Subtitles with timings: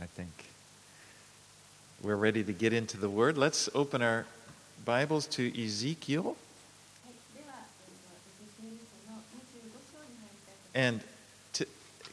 [0.00, 0.28] I think.
[2.02, 3.38] We're ready to get into the Word.
[3.38, 4.26] Let's open our
[4.84, 6.36] Bibles to Ezekiel.
[7.34, 8.10] では、えーと
[8.42, 9.24] エゼキエル書の25
[9.92, 11.02] 章に入りたいと And
[11.54, 11.66] to,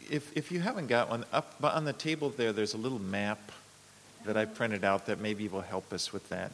[0.10, 3.52] if, if you haven't got one, up on the table there, there's a little map
[4.26, 6.52] that I printed out that maybe will help us with that.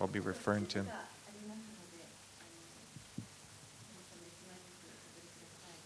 [0.00, 0.82] I'll be referring to.
[0.84, 2.04] がありますので、あ
[3.70, 5.78] の皆さんの一枚ずつお取りください。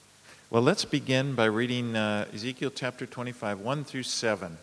[0.51, 4.57] Well, let's begin by reading uh, Ezekiel chapter 25, 1 through 7.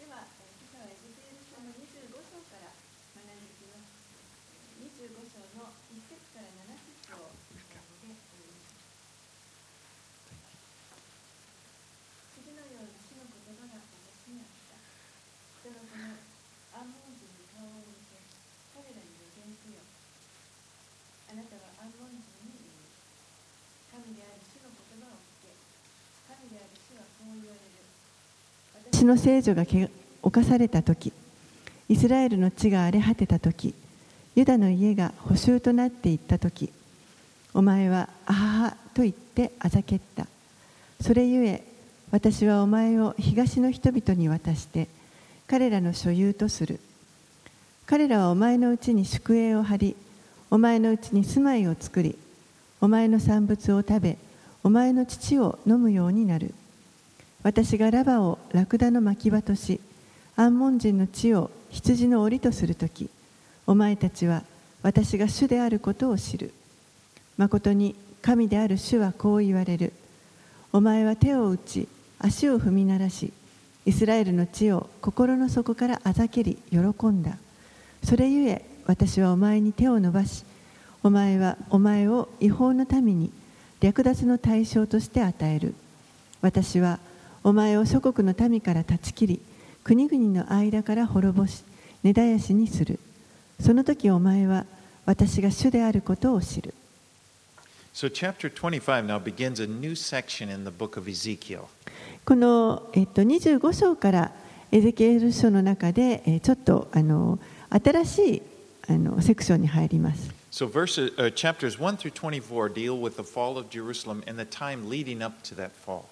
[0.00, 2.74] では、えー今朝はエゼキエル書の25章から
[3.14, 3.94] 学んでいきます。
[4.82, 8.66] 25章の1節から7節を見たので、お読みします
[12.34, 14.80] 次のように主の言葉が私にあった。
[15.62, 16.18] 人の子の
[16.74, 18.16] アンモン人に顔を向け、
[18.72, 19.78] 彼らに予言せよ。
[21.28, 22.72] あなたはアンモン人に言う。
[23.94, 25.54] 神である主の言葉を聞け。
[26.28, 27.72] 神である主はこう言われる。
[29.04, 29.90] 私の聖女がけ
[30.22, 31.12] 侵された時
[31.90, 33.74] イスラエルの地が荒れ果てた時
[34.34, 36.72] ユダの家が捕囚となっていった時
[37.52, 40.26] お前は「あはは」と言ってあざけった。
[41.02, 41.62] それゆえ
[42.12, 44.88] 私はお前を東の人々に渡して
[45.48, 46.80] 彼らの所有とする。
[47.84, 49.96] 彼らはお前のうちに宿営を張り
[50.50, 52.16] お前のうちに住まいを作り
[52.80, 54.16] お前の産物を食べ
[54.62, 56.54] お前の乳を飲むようになる。
[57.44, 59.78] 私がラバをラクダの牧場とし
[60.34, 63.10] アンモン人の地を羊の檻とするとき
[63.66, 64.42] お前たちは
[64.82, 66.52] 私が主であることを知る。
[67.36, 69.92] 誠に神である主はこう言われる。
[70.72, 71.86] お前は手を打ち
[72.18, 73.32] 足を踏み鳴らし
[73.86, 77.36] イスラエルの地を心の底からあざけり喜んだ。
[78.02, 80.44] それゆえ私はお前に手を伸ばし
[81.02, 83.30] お前はお前を違法の民に
[83.80, 85.74] 略奪の対象として与える。
[86.40, 86.98] 私は
[87.44, 89.40] お前を諸国の民から断ち切り
[89.84, 91.62] 国々の間から滅ぼし
[92.02, 92.98] 根絶やしにする
[93.60, 94.64] その時お前は
[95.04, 96.74] 私が主であることを知る
[97.92, 101.66] So, chapter 25 now begins a new section in the book of Ezekiel.
[102.24, 104.32] この、えっと、25章から
[104.72, 107.38] エゼキエル書の中で、えーちょっとあの
[107.70, 108.42] 新しい
[108.88, 110.28] あのセクションに入ります。
[110.50, 114.88] So, verses, uh, chapters 1 through 24 deal with the fall of Jerusalem and the time
[114.90, 116.06] leading up to that fall.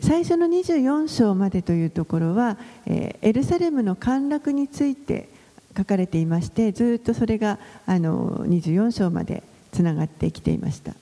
[0.00, 2.56] 最初の24章までというところは、
[2.86, 5.28] えーエルサレムの陥落について
[5.76, 10.94] 書かれていましてずっとそれがあの24章までつながってきていました。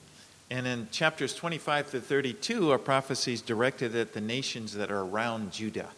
[0.51, 5.51] And in chapters 25 to 32 are prophecies directed at the nations that are around
[5.51, 5.89] Judah.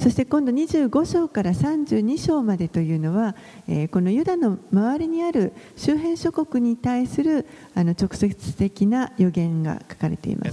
[0.00, 3.34] そして今度25章から32章までというのは、
[3.66, 10.52] えー、このユダの周りにある周辺諸国に対するあの直接的な予言が書かれています。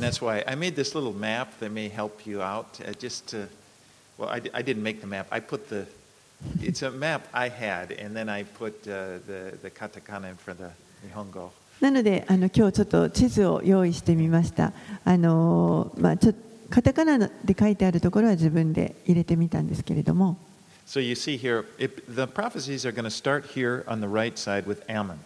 [11.82, 14.74] なのであの今日ちょっと地図を用意してみました。
[15.04, 16.34] あのまあちょ
[16.70, 20.38] カタカナで書いてあるところは自分で入れてみたんですけれども、
[20.86, 24.66] So you see here, it, the prophecies are going to start here on the right side
[24.66, 25.18] with Ammon.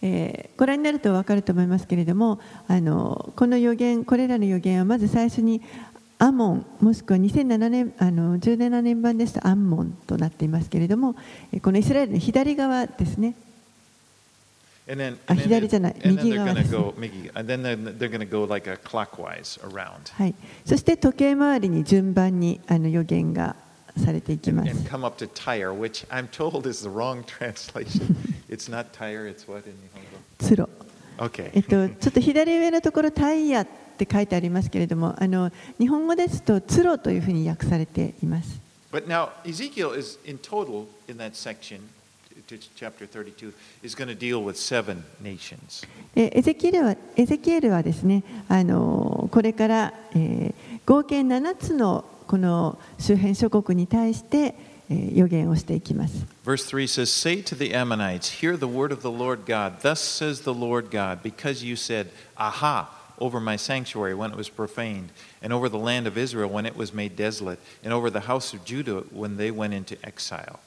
[0.00, 5.62] えーご覧になると分かると思いますけれども、あのこの予言、これらの予言はまず最初に
[6.18, 11.16] アモン、もしくは2007年あの17年版ですとアンモンとなっていますけれども、
[11.52, 13.34] えーこのイスラエルの左側ですね。
[15.34, 16.54] 左じゃない、右側
[20.06, 20.14] す。
[20.14, 20.34] はい、
[20.64, 23.54] そして時計回りに順番にあの予言が
[23.98, 24.70] されていきます。
[30.38, 30.68] つろ。
[31.52, 33.66] えっと、ちょっと左上のところ、タイヤっ
[33.98, 38.60] て書いてありますけれども、あの日本語ですと、つろというふうに訳されています。
[38.92, 41.80] But now, Ezekiel is in total in that section.
[42.47, 45.85] to chapter 32, is going to deal with seven nations.
[46.13, 50.53] でエゼキエルはエゼキエルはですねあのこれから、えー
[50.85, 54.55] 合計7つのこの周辺諸国に対して、
[54.89, 59.81] えー予言をしていきます Verse 3 says, Say to the Ammonites, Hear the word of the Lord God.
[59.81, 64.49] Thus says the Lord God, because you said, Aha, over my sanctuary when it was
[64.49, 68.21] profaned, and over the land of Israel when it was made desolate, and over the
[68.21, 70.59] house of Judah when they went into exile.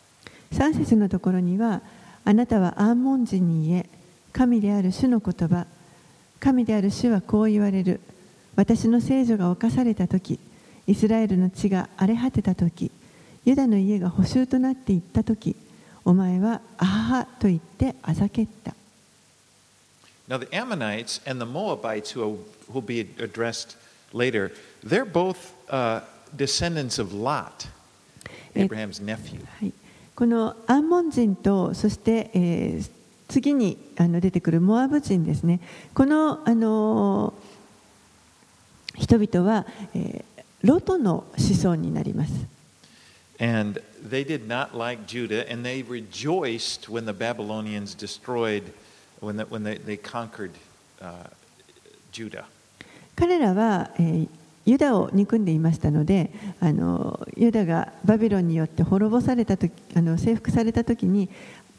[0.51, 1.81] 3節のところには
[2.23, 3.89] あなたはアーモン人に言え
[4.33, 5.65] 神である主の言葉
[6.39, 7.99] 神である主はこう言われる。
[8.55, 10.39] 私の聖女が侵された時
[10.85, 12.91] イスラエルの血が荒れ果てた時
[13.45, 15.55] ユダの家が補修となっていった時
[16.03, 18.75] お前はあははと言ってあざけった。
[20.27, 22.39] Now the Ammonites and the Moabites who
[22.71, 23.75] will be addressed
[24.13, 24.51] later
[24.85, 25.53] they're both、
[26.35, 27.67] descendants of Lot
[28.55, 29.39] Abraham's nephew、
[30.21, 32.91] このアンモン人とそして、えー
[33.27, 35.61] 次にあの出てくるモアブ人ですね
[35.95, 39.65] この、あのー人々は、
[39.95, 42.33] えーロトの子孫になります
[43.39, 48.73] And they did not like Judah, and they rejoiced when the Babylonians destroyed,
[49.21, 50.51] when, the, when they, they conquered
[51.01, 51.31] uh,
[52.11, 52.45] Judah.
[53.15, 54.29] 彼らは、えー
[54.64, 56.30] ユダを憎んでいましたので
[56.60, 61.28] あのユダがバビロンによって滅ぼされた時あの征服された時に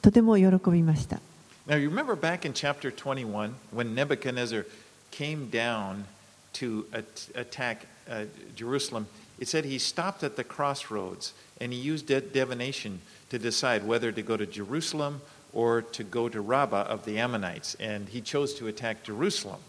[0.01, 1.19] とても喜びました
[1.67, 4.65] Now, you remember back in chapter 21 when Nebuchadnezzar
[5.11, 6.05] came down
[6.53, 8.23] to at- attack uh,
[8.55, 9.07] Jerusalem,
[9.37, 14.13] it said he stopped at the crossroads and he used de- divination to decide whether
[14.13, 17.75] to go to Jerusalem or to go to Rabbah of the Ammonites.
[17.79, 19.59] And he chose to attack Jerusalem.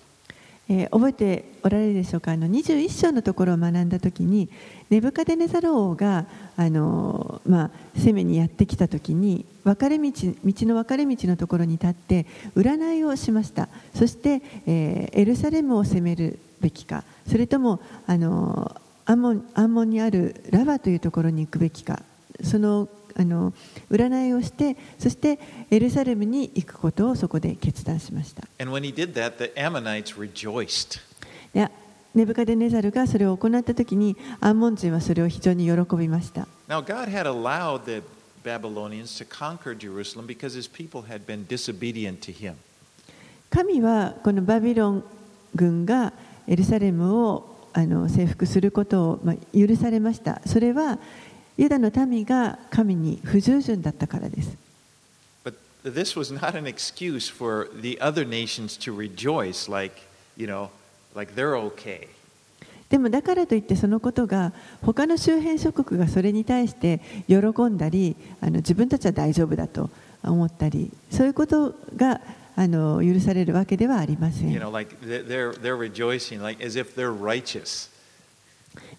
[0.70, 2.32] えー覚えておられるでしょうか？
[2.32, 4.50] あの21章のところを学んだ時に
[4.90, 6.26] ネブカデネザル王が
[6.56, 12.26] あの、まあ、攻めにやってきた時に分かれ道道の分かれ道のところに立って
[12.56, 13.70] 占いをしました。
[13.96, 17.04] そして、えーエルサレムを攻めるべきか。
[17.28, 18.76] それともあの
[19.06, 22.02] アンモンアンモンにあるラバというところに行くべきか。
[22.42, 23.54] そのあの
[23.92, 25.40] 占いをしてそして
[25.70, 28.44] エルサレムに行くことをそこで決断しました。
[31.54, 31.70] That,
[32.16, 38.04] ネブカデネザルがそれを行った時にアンモン人はそれを非常に喜びました Now, God had allowed the
[38.44, 42.56] Babylonians to conquer Jerusalem because his people had been disobedient to him.
[43.50, 45.04] 神はこのバビロン
[45.56, 46.14] 軍が
[46.48, 51.00] エルサレムをあの征服することを、まあ、許されましたそれは
[51.58, 54.58] ユダの民が神に不従順だったからです
[55.84, 60.02] this was not an excuse for the other nations to rejoice like,
[60.38, 60.70] you know,
[61.14, 62.08] like they're okay.
[62.90, 69.90] でもだからといってそのことが他の周辺諸国がそれに対して喜んだりあの自分たちは大丈夫だと
[70.24, 72.22] 思ったりそういうことが
[72.56, 77.90] あの許されるわけではありませ You ん know, like they- they're, they're rejoicing like as if they're righteous.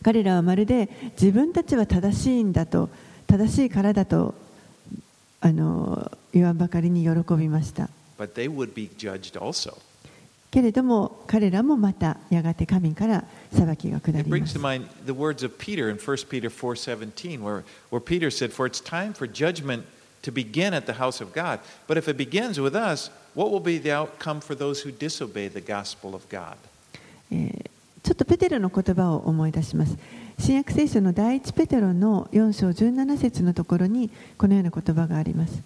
[0.03, 0.89] 彼らはまるで
[1.21, 2.89] 自分たちは正しいんだと
[3.27, 4.35] 正しいからだと
[5.41, 7.89] あの言わんばかりに喜びました
[8.19, 9.77] But they would be judged also.
[10.51, 17.41] けれども彼らもまたやがて神から裁きが下 It りま brings す to mind the words of Peter in 1 Peter 4:17
[17.43, 19.83] where, where Peter said, "For it's time for judgment
[20.23, 21.59] to begin at the house of God.
[21.89, 25.49] But if it begins with us, what will be the outcome for those who disobey
[25.51, 26.57] the gospel of God?"
[27.33, 27.64] えー
[28.05, 29.97] ちょっとペテロの言葉を思い出します。
[30.39, 35.63] 新約聖書の第一ペテロの4章17節のところにこのような言葉があります。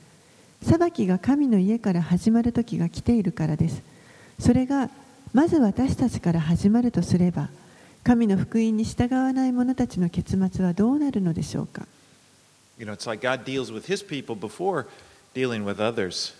[0.62, 3.82] 裁きが神の家から始まる時が来ているからです。
[4.38, 4.88] それが
[5.34, 7.48] まず私たちから始まるとすれば
[8.04, 11.88] 神の福音に従わない者たちの結末はどうなるのでしょうか
[12.78, 14.86] ？You know, it's like God deals with his people before
[15.34, 16.37] dealing with others.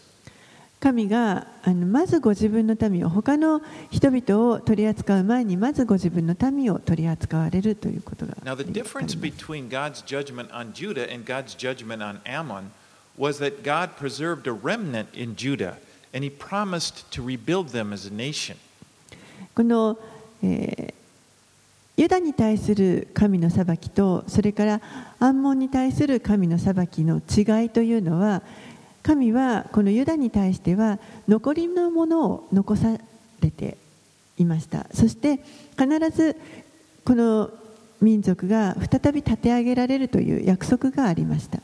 [0.81, 3.61] 神があのまずご自分の民を他の
[3.91, 12.71] 人々を取り扱う前にまずご自分の民を取り扱われるということが Now, the difference between God's judgment on Judah and God's judgment on Ammon
[13.19, 15.79] was that God preserved a remnant in Judah
[16.15, 18.57] and he promised to rebuild them as a nation.
[19.55, 19.99] この、
[20.43, 20.99] えー
[21.99, 24.81] ユダに対する神の裁きとそれから
[25.19, 28.43] アンモンに対する神の裁きの違いというのは
[29.09, 32.99] 神はこのユダに対しては残りのものを残さ
[33.41, 33.79] れて
[34.37, 34.85] いました。
[34.93, 35.41] そして
[35.79, 36.37] 必ず
[37.07, 37.49] この
[38.03, 41.63] 民族が再び立て上げられるという約束がありました。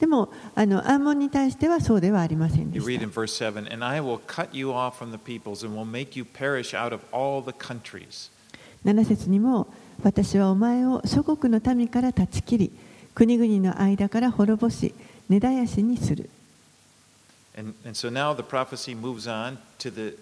[0.00, 2.90] でもあのアンモンに対してはそうではありませんでした。
[8.84, 9.68] 7節にも
[10.02, 12.72] 私はお前を祖国の民から断ち切り
[13.14, 14.94] 国々の間から滅ぼし
[15.28, 16.28] 根絶やしにする。
[17.56, 20.16] And, and so now the prophecy moves on to the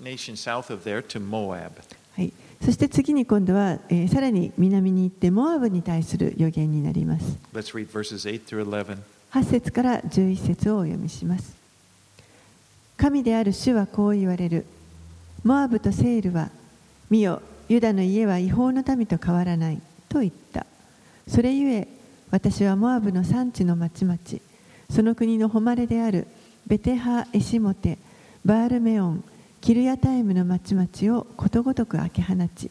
[0.00, 1.72] nation south of there, to Moab.
[2.16, 2.32] はい、
[2.64, 7.38] そして次に今度は、えーさらに南に行ってモアブに対する予言になります。
[7.52, 8.98] Let's read verses 8 through 11.
[9.32, 11.54] 8節から11節をお読みします。
[12.96, 14.64] 神である主はこう言われる。
[15.44, 16.50] モアブとセールは
[17.10, 20.64] 見よユダの家は違法の民と変わらないと言った。
[21.28, 21.88] それゆえ
[22.30, 24.18] 私はモアブの産地の町々。
[24.90, 26.26] その国の誉れである
[26.66, 27.98] ベテハエシモテ
[28.44, 29.24] バールメオン
[29.60, 32.70] キルヤタイムの町々をことごとく明け放ち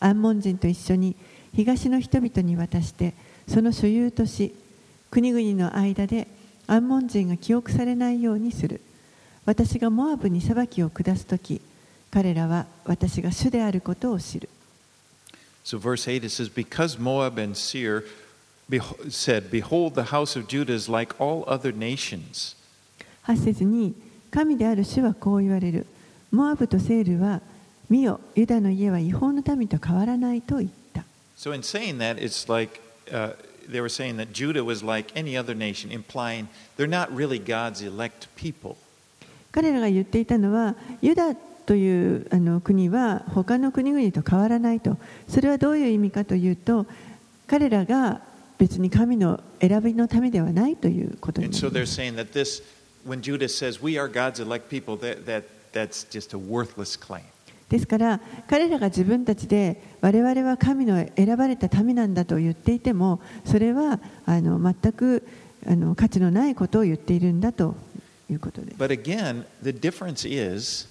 [0.00, 1.14] アンモン人と一緒に
[1.54, 3.14] 東の人々に渡して
[3.48, 4.54] その所有とし
[5.10, 6.26] 国々の間で
[6.66, 8.80] アンモン人が記憶されないようにする。
[9.44, 11.60] 私がモアブに裁きを下す時
[12.10, 14.48] 彼らは私が主であることを知る。
[15.64, 18.04] So, verse 8 it says, Because Moab and Seir
[19.08, 22.56] said, Behold, the house of Judah is like all other nations.
[23.26, 23.94] 8節に
[24.30, 25.86] 神である主はこう言われる
[26.30, 27.40] モアブとセールは
[27.88, 31.04] 見よユダの家は違法の民と変わらないと言った
[31.36, 32.80] So, in saying that, it's like
[33.12, 33.34] uh,
[33.68, 37.82] they were saying that Judah was like any other nation, implying they're not really God's
[37.82, 38.76] elect people.
[39.52, 46.86] 彼らが言っていたのはユダというあの国は他の国々と変わらないとそれはどういう意味かというと
[47.46, 48.20] 彼らが
[48.58, 51.64] 別に神の選びのためではないということです。
[57.86, 65.26] から、彼らが自分たちで我々は神の選ばれた民なんだと言っていても、それはあの全く
[65.66, 67.74] あの価値のないことを言っているんだと
[68.30, 68.76] いうことです。
[68.78, 70.86] But again, the difference is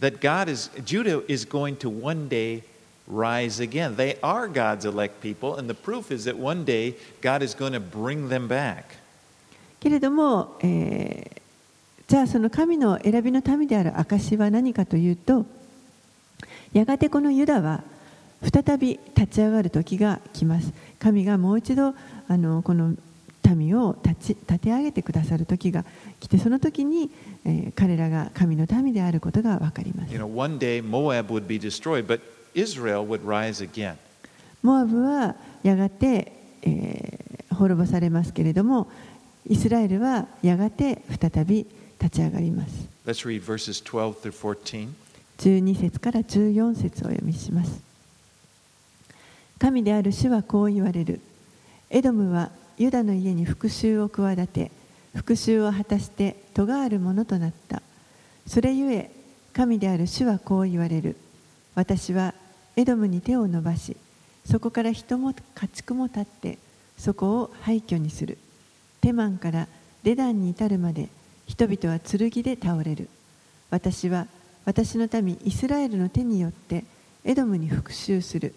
[0.00, 2.62] that God is, Judah is going to one day
[3.10, 3.96] rise again.
[3.96, 7.72] They are God's elect people, and the proof is that one day God is going
[7.72, 8.84] to bring them back.
[9.80, 11.40] けれども、えー
[12.10, 15.46] じゃあその神の選びの民である証は何かというと
[16.72, 17.84] やがてこのユダは
[18.42, 21.94] 再び立ち上がる時が来ます神がもう一度
[22.26, 22.96] あのこの
[23.54, 25.84] 民を立ち立て上げてくださる時が
[26.18, 27.12] 来てその時に、
[27.44, 32.20] えー彼らが神の民であることが分かります You know, one day Moab would be destroyed, but
[32.54, 33.96] Israel would rise again.
[34.62, 37.30] モアブはやがて、えー
[37.60, 38.90] 滅ぼされますけれども
[39.46, 41.66] イスラエルはやがて再び
[42.00, 42.88] 立ち上がります。
[43.06, 44.88] Let's read verses 12 through 14.
[45.38, 47.82] 12節から14節をお読みします。
[49.58, 51.20] 神である主はこう言われる。
[51.90, 54.70] エドムはユダの家に復讐を企て
[55.14, 57.82] 復讐を果たして戸があるものとなった。
[58.46, 59.10] それゆえ
[59.52, 61.16] 神である主はこう言われる。
[61.74, 62.34] 私は
[62.76, 63.96] エドムに手を伸ばし
[64.44, 66.58] そこから人も家畜も立って
[66.98, 68.36] そこを廃墟にする。
[69.00, 69.68] テマンから
[70.02, 71.08] デダンに至るまで
[71.46, 73.08] 人々は剣で倒れる。
[73.70, 74.26] 私は
[74.64, 76.84] 私の民イスラエルの手によって
[77.24, 78.54] エドムに復讐する。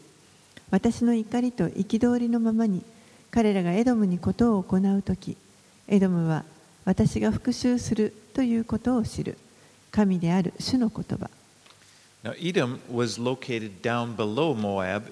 [0.72, 2.84] 私の怒りと憤りのままに
[3.32, 5.38] 彼らがエドムにことを行う時
[5.88, 6.44] エドムは
[6.86, 9.38] 私が復讐するということを知る。
[9.92, 11.30] 神である主の言葉。
[12.25, 15.11] Now, Edom was located down below Moab,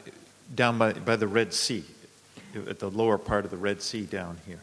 [0.54, 1.84] down by, by the Red Sea,
[2.68, 4.58] at the lower part of the Red Sea down here.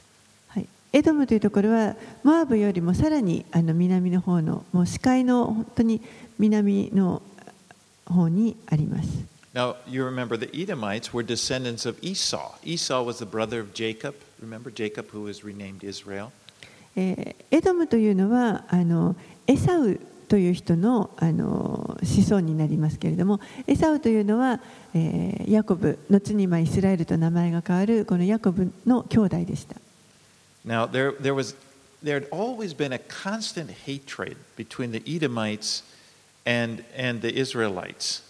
[0.49, 6.01] はい、エドムというところはモアブよりもさらにあの南の方のもう視界の本当に
[6.37, 7.21] 南の
[8.05, 9.09] 方にあります
[9.53, 12.55] Now, you remember the Edomites were descendants of Esau.
[12.63, 14.15] Esau was the brother of Jacob.
[14.41, 16.31] Remember Jacob, who was renamed Israel?
[16.95, 24.60] えーエドムというのはあのエサウ という人のあの子孫になりますけれどもエサウというのは、
[24.94, 29.76] えーヤコブ後にまあイスラエルと名前が変わるこのヤコブの兄弟でした
[30.66, 31.54] Now, there, there, was,
[32.02, 35.82] there had always been a constant hatred between the Edomites
[36.44, 38.22] and, and the Israelites.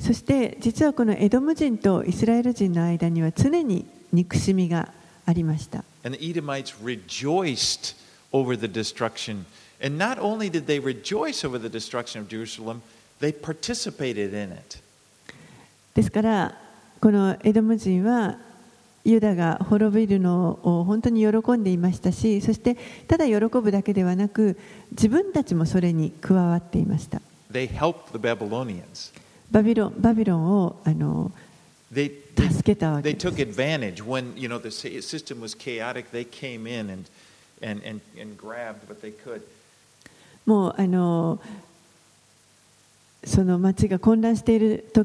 [0.00, 4.92] そして実はこのエドム人とイスラエル人の間には常に憎しみが
[5.24, 7.96] ありました And the Edomites rejoiced
[8.32, 9.44] over the destruction.
[9.83, 12.81] And not only did they rejoice over the destruction of Jerusalem,
[13.19, 14.79] they participated in it.
[15.95, 16.57] ですから
[17.01, 18.37] このエドム人は
[19.03, 22.77] ユダが滅びるのを本当に喜んでいましたしそして
[23.07, 24.57] ただ喜ぶだけではなく
[24.91, 27.19] 自分たちもそれに加わっていました
[27.51, 29.11] They helped the Babylonians.
[29.51, 31.31] バビロンバビロンをあの
[31.91, 36.11] They, they, 助けたわけ they です took advantage when you know the sy- system was chaotic.
[36.11, 37.05] They came in and,
[37.61, 39.41] and, and, and grabbed what they could.
[40.46, 41.40] もうあの
[43.24, 45.04] その町が混乱していると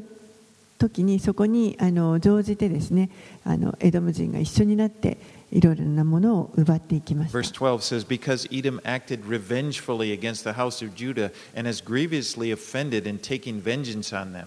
[0.78, 3.10] 時にそこにあの乗じてですね
[3.44, 5.18] あのエドム人が一緒になって
[5.52, 12.50] いろいろなものを奪っていきました Verse 12 says, Because Edom acted revengefully against the house of Judah and has grievously
[12.50, 14.46] offended in taking vengeance on them.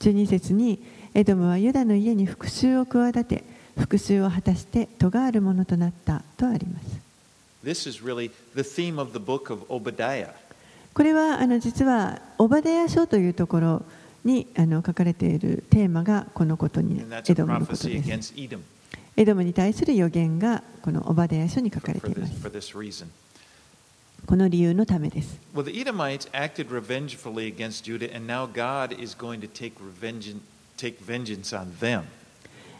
[0.00, 0.82] 12節に
[1.14, 3.44] エドムはユダの家に復讐を企て
[3.78, 7.03] 復讐を果たして戸があるものとなったとあります
[7.63, 10.33] This is really the theme of the book of Obadiah.
[10.93, 13.85] これはあの実はオバデヤ書というところ
[14.25, 18.61] にあの書かれているテーマがこのことに And that's エ a ドムのこと prophecy です against Edom
[19.15, 23.07] エドムに対する予言がこのオバデヤ書に書か for, れて for いま this, す for this reason.
[24.25, 29.73] この理由のためです Well, the Edomites acted revengefully against Judah, and now God is going to take,
[29.79, 30.35] revenge,
[30.77, 32.03] take vengeance on them.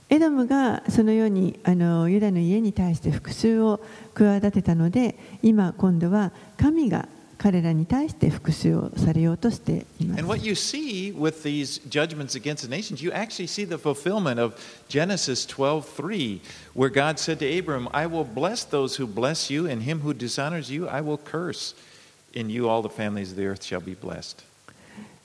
[0.10, 3.80] エドムがそのようにあのユダの家に対して復讐を
[4.16, 14.42] 企てたので今今度は神が 彼らに対して復讐をされようとしています And。what you see with these judgments against the nations, you actually see the fulfillment
[14.42, 14.56] of
[14.90, 16.42] Genesis 12:3,
[16.76, 20.14] where God said to Abram, "I will bless those who bless you, and him who
[20.14, 21.76] dishonors you, I will curse.
[22.34, 24.44] In you all the families of the earth shall be blessed."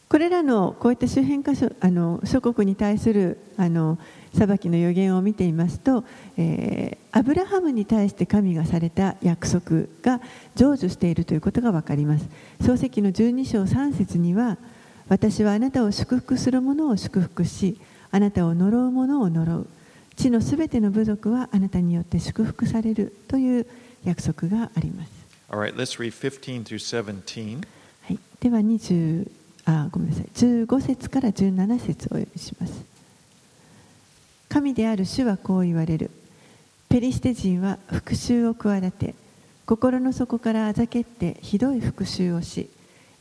[0.10, 4.00] これらのこういった周辺箇所あの諸国に対するあの
[4.36, 6.04] 裁きの予言を見ていますと、
[6.38, 10.22] えーアブラハムに対して神がされた約束が
[10.56, 12.30] 成就しているということが分かります。
[12.64, 14.58] 創世記の12章3節には
[15.08, 17.80] 私はあなたを祝福する者を祝福し
[18.12, 19.68] あなたを呪う者を呪う
[20.16, 23.66] 地のすべての部族はあなたによって祝福されるという
[24.04, 25.12] 約束があります。
[25.50, 27.64] All right, let's read 15 through 17.
[28.04, 29.32] はい、では20
[29.70, 30.26] あごめんなさい。
[30.34, 32.74] 15節から17節をお読みします。
[34.50, 36.10] 神である主はこう言われる。
[36.90, 39.14] ペリシテ人は復讐を企て
[39.68, 42.68] 心の底からあざけってひどい復讐をし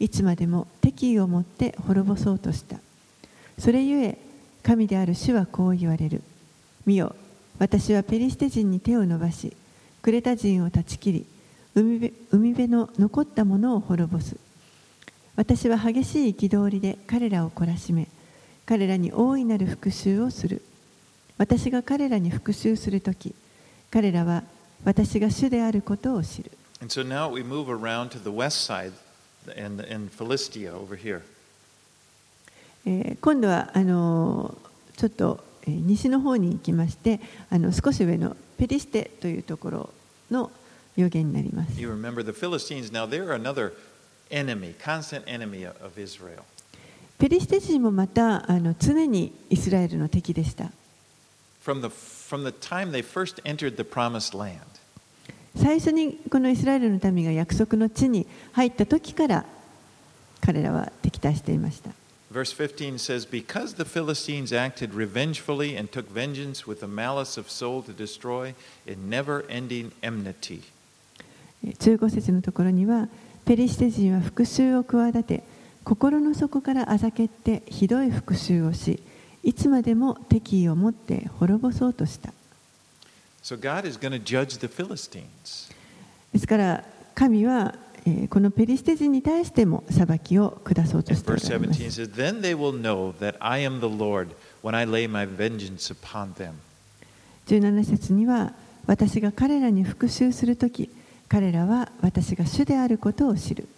[0.01, 2.79] いつまでも敵意を持って滅ぼそうとした。
[3.59, 4.19] それゆえ
[4.63, 6.23] 神である主はこう言われる。
[6.87, 7.15] 見よ
[7.59, 9.55] 私はペリシテ人に手を伸ばし
[10.01, 11.27] クレタ人を断ち切り
[11.75, 14.48] 海辺海辺の残ったものを滅ぼす。
[15.39, 18.09] 私は激しい憤りで彼らを懲らしめ
[18.67, 20.63] 彼らに大いなる復讐をする。
[21.39, 23.37] 私が彼らに復讐するとき
[23.89, 24.43] 彼らは
[24.85, 26.51] 私が主であることを知る。
[26.81, 28.93] And so now we move around to the west side
[29.57, 31.21] and, and Philistia over here.
[32.85, 39.91] えー今度はあのーちょっと、えー西の方に行きましてあの少し上のペリシテというところ
[40.33, 40.51] の
[40.97, 41.81] 予言になります。
[41.81, 43.73] You remember the Philistines, now they're another
[44.32, 46.44] enemy, constant enemy of of Israel.
[47.20, 50.72] ペリシテ人もまたあの常にイスラエルの敵でした
[51.64, 54.60] From the, from the time they first entered the promised land,
[55.56, 59.46] 最初にこのイスラエルの民が約束の地に入った時から
[60.42, 61.92] 彼らは敵対していました
[62.30, 67.50] verse 15 says, Because the Philistines acted revengefully and took vengeance with a malice of
[67.50, 68.56] soul to destroy,
[68.88, 70.64] in never ending enmity.
[71.65, 73.09] 15節のところには
[73.45, 75.43] ペリシテ人は復讐を企て
[75.85, 79.03] 心の底からあざけってひどい復讐をし
[79.43, 82.33] いつまでも敵意を持って滅ぼそうとした。
[83.43, 83.57] So、
[86.33, 87.75] ですから神は
[88.29, 91.31] このペリシテ人に対しても裁きを下そうとして。
[97.47, 98.53] 17節には
[98.87, 100.91] 私が彼らに復讐するとき、
[101.29, 103.69] 彼らは私が主であることを知る。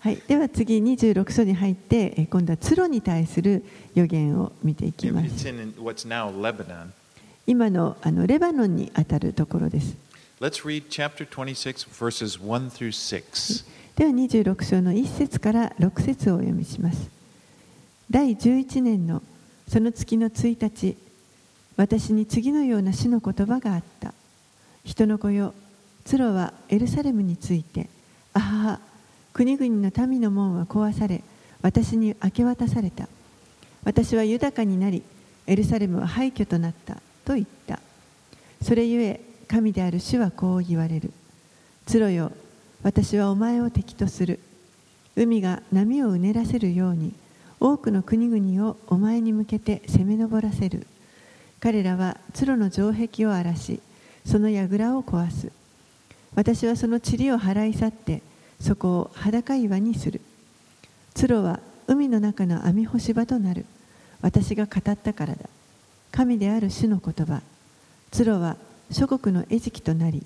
[0.00, 5.48] はい、では次26章に入って、今度はツロに対する予言を見ていきます。
[7.46, 9.96] 今の,あのレバノンにあたるところです。
[10.40, 10.50] では
[14.10, 17.10] 26章の1節から6節をお読みします。
[18.14, 19.24] 第11年の
[19.66, 20.96] その月の1日
[21.76, 24.14] 私に次のような主の言葉があった。
[24.84, 25.52] 人の子よ
[26.04, 27.88] ツロはエルサレムについて
[28.32, 28.80] あはは
[29.32, 31.24] 国々の民の門は壊され
[31.60, 33.08] 私に明け渡された。
[33.82, 35.02] 私は豊かになり
[35.48, 37.80] エルサレムは廃墟となったと言った。
[38.62, 41.10] それゆえ神である主はこう言われる。
[41.86, 42.30] ツロよ
[42.84, 44.38] 私はお前を敵とする。
[45.16, 47.12] 海が波をうねらせるように
[47.64, 50.86] 多くの国々をお前に向けて攻め上らせる。
[51.60, 53.80] 彼らはツロの城壁を荒らし
[54.26, 55.50] その櫓を壊す。
[56.34, 58.20] 私はその塵を払い去って
[58.60, 60.20] そこを裸岩にする。
[61.14, 63.64] ツロは海の中の網干し場となる。
[64.20, 65.48] 私が語ったからだ。
[66.12, 67.40] 神である主の言葉。
[68.10, 68.58] ツロは
[68.90, 70.22] 諸国の餌食となり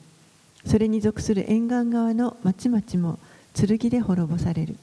[0.67, 3.21] それに属する沿岸側の町々も
[3.55, 4.75] 剣で滅ぼされる。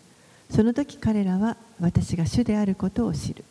[0.49, 3.43] その時彼らは私が主であることを知る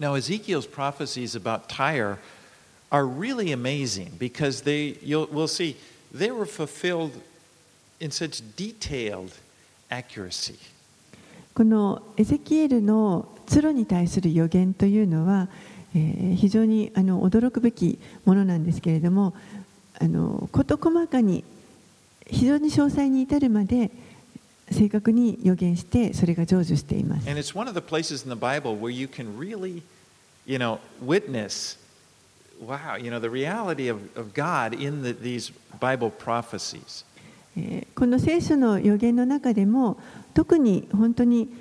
[0.00, 2.18] Now, Ezekiel's prophecies about Tyre
[2.90, 5.76] are really amazing because they, you'll, we'll see,
[6.12, 7.12] they were fulfilled
[8.00, 9.30] in such detailed
[9.90, 10.58] accuracy.
[11.54, 15.48] このエゼキエルのツロに対する予言というのは、
[15.94, 19.34] えー非常にあの驚くべきものなんですけれども
[20.00, 21.44] あの事細かに
[22.26, 23.90] 非常に詳細に至るまで
[24.70, 29.82] 正確に予言してそれが成就しています And it's one of the places in the Bible where you can really,
[30.46, 31.76] you know, witness,
[32.60, 37.04] wow, you know, the reality of, of God in the, these Bible prophecies.
[37.56, 39.98] えーこの聖書の予言の中でも
[40.34, 41.52] 特に本当に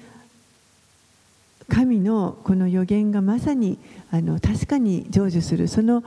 [1.67, 3.77] 神のこの予言がまさに
[4.11, 6.03] あの確かに成就するその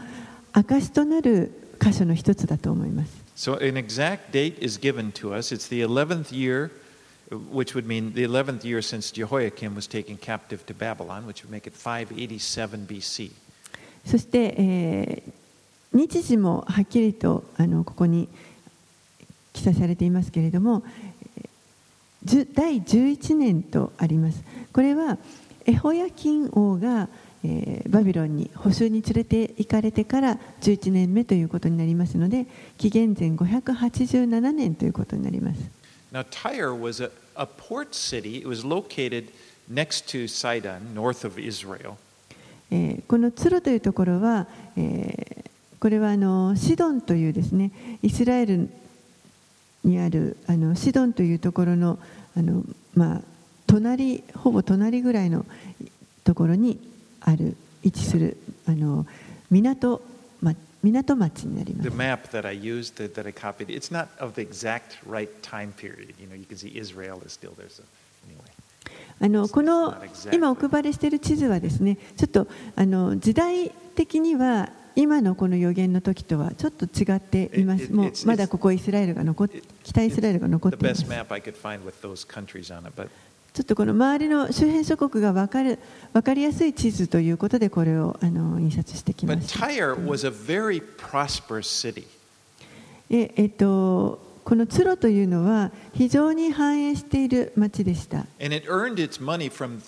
[0.53, 3.25] 証となる箇所の一つだと思います。
[3.37, 5.55] So an exact date is given to us.
[5.55, 6.71] It's the 11th year,
[7.53, 11.51] which would mean the 11th year since Jehoiakim was taken captive to Babylon, which would
[11.51, 13.33] make it 587 BC.
[14.05, 15.33] そして、えー
[15.95, 18.29] 日時もはっきりとあのここに
[19.53, 20.83] 記載されていますけれども、
[22.53, 24.43] 第11年とあります。
[24.73, 25.19] これは
[25.67, 27.09] エホヤキン王が、
[27.45, 35.61] えーバビロンに捕囚に連れて行かれてから11年目ということになりますので、紀元前587年ということになります。
[36.13, 38.39] Now, Tyre was a, a port city.
[38.39, 39.29] It was located
[39.69, 41.97] next to Sidon, north of Israel.
[43.07, 44.49] このツロというところは、
[45.81, 47.71] これはあのシドンというですね
[48.03, 48.71] イスラエル
[49.85, 51.99] にあるあのシドンというところの
[52.37, 52.63] あの、
[52.95, 53.21] まあ、
[53.67, 55.45] 隣ほぼ隣ぐらいの
[56.25, 56.81] ところに
[57.21, 59.07] ある位置するあの
[59.51, 60.01] 港,、
[60.41, 61.97] まあ、港町になりま The す。
[61.97, 66.15] map that I used, that, that I copied, it's not of the exact right time period.
[66.21, 67.69] You know, you can see Israel is still there.
[67.69, 67.83] So,
[68.27, 68.51] anyway.
[69.21, 69.95] あのこの
[70.33, 77.93] 今お配りしている地図はですねちょっとあの時代的には今のこの予言の時とはちょっと違っています。
[77.93, 79.51] もうまだここイスラエルが残っ
[79.83, 81.05] 北イスラエルが残っ The ています。
[83.55, 85.79] ちょっとこの周りの周辺諸国が分か,る
[86.13, 89.61] 分かりやすい地図ということでこれをあの印刷してきました。
[93.09, 98.27] えと、このツロというのは非常に繁栄している町でした。
[98.41, 99.79] From,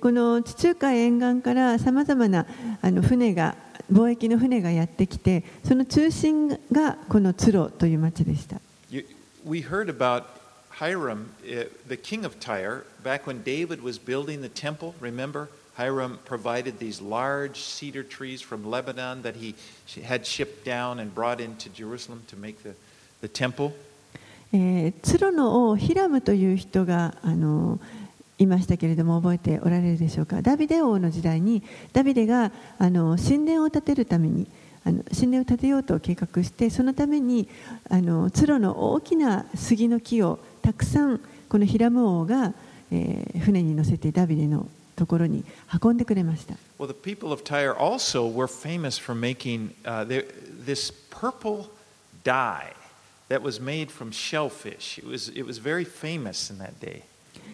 [0.00, 2.46] この地中海沿岸からさまざまな
[2.80, 3.56] あの船が。
[3.90, 8.60] 貿易の船がやってきてその中心がこのツロという町でした。
[9.44, 10.24] We heard about
[10.78, 14.94] Hiram, uh, the king of Tyre, back when David was building the temple.
[15.00, 19.54] Remember, Hiram provided these large cedar trees from Lebanon that he
[20.04, 22.74] had shipped down and brought into Jerusalem to make the,
[23.20, 23.72] the temple.
[24.54, 27.80] えーツロの王ヒラムという人があの
[28.38, 30.42] いましたけれども覚えておられるでしょうか？
[30.42, 34.46] ダビデ王の時代にダビデがあの神殿を建てるために
[34.84, 37.48] あの神殿を建てようと計画してそのために
[37.88, 42.52] あの鶴の大きな杉の木をたくさんこのヒラム王が、
[42.90, 44.66] えー、船に乗せてダビデの
[44.96, 45.44] ところに
[45.82, 46.54] 運んでくれました。
[46.78, 46.94] Well, the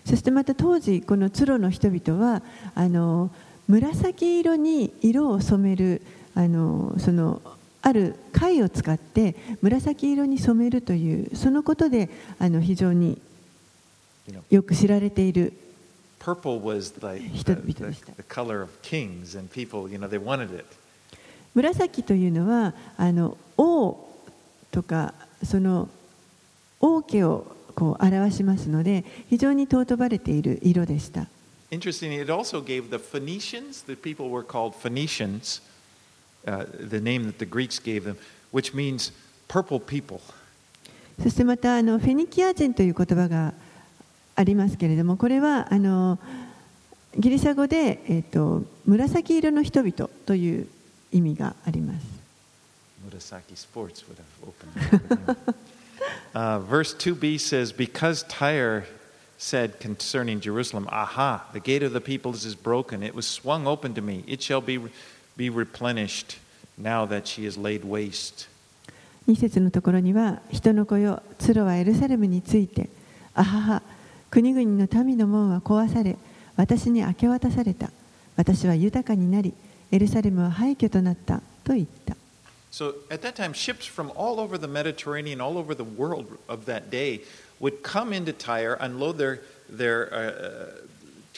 [0.09, 2.41] そしてまた当時このツロの人々は
[2.75, 3.31] あの
[3.67, 6.01] 紫色に色を染める
[6.35, 7.43] あのその
[7.83, 13.21] ある貝を使って紫色に染めるというそのことであの非常に
[14.49, 15.53] よく知られている
[16.19, 18.13] purple was like the, 人々で the, した。
[18.13, 20.65] the color of kings, and people, you know, they wanted it.
[21.55, 24.09] 紫というのはあの王
[24.71, 25.13] とか
[25.45, 25.91] その
[26.81, 31.29] 王家をこう表しますので非常に尊ばれている色でした。
[31.71, 35.63] Interestingly, it also gave the Phoenicians, the people were called Phoenicians,
[36.45, 38.17] uh, the name that the Greeks gave them,
[38.53, 39.13] which means
[39.47, 40.19] purple people.
[41.23, 43.55] そしてまたあのフェニキア人という言葉が
[44.35, 46.19] ありますけれどもこれはあの
[47.17, 50.67] ギリシャ語で、えー、と紫色の人々という
[51.13, 52.07] 意味があります。
[53.09, 55.37] Murasaki Sports would have opened.
[56.35, 58.87] Uh, verse 2b says, Because Tyre
[59.39, 63.03] said concerning Jerusalem, Aha, the gate of the peoples is broken.
[63.03, 64.25] It was swung open to me.
[64.27, 64.81] It shall be,
[65.37, 66.39] be replenished
[66.77, 68.49] now that she is laid waste.
[69.29, 72.89] 2節のところには人の子よツロはエルサレムについて
[73.35, 73.83] あはは
[74.31, 76.17] 国々の民の門は壊され
[76.57, 77.91] 私に明け渡された
[78.37, 79.53] 私は豊かになり
[79.93, 82.17] エルサレムは廃墟となったと言った
[82.72, 86.66] So at that time, ships from all over the Mediterranean, all over the world of
[86.66, 87.22] that day,
[87.60, 90.66] would come into Tyre, unload their, their uh,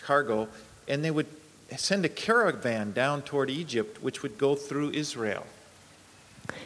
[0.01, 0.47] cargo,
[0.87, 1.27] and they would
[1.75, 5.45] send a caravan down toward Egypt, which would go through Israel.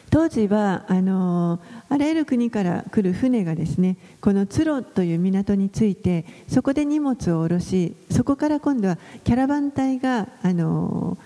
[0.10, 11.18] 当時はあのあらゆる国から来る船がですねこのツロという港に着いてそこで荷物を下ろしそこから今度はキャラバン隊があの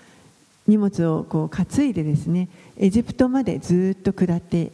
[0.69, 4.71] 荷物をこう担いでですねエジプトまでずっと下って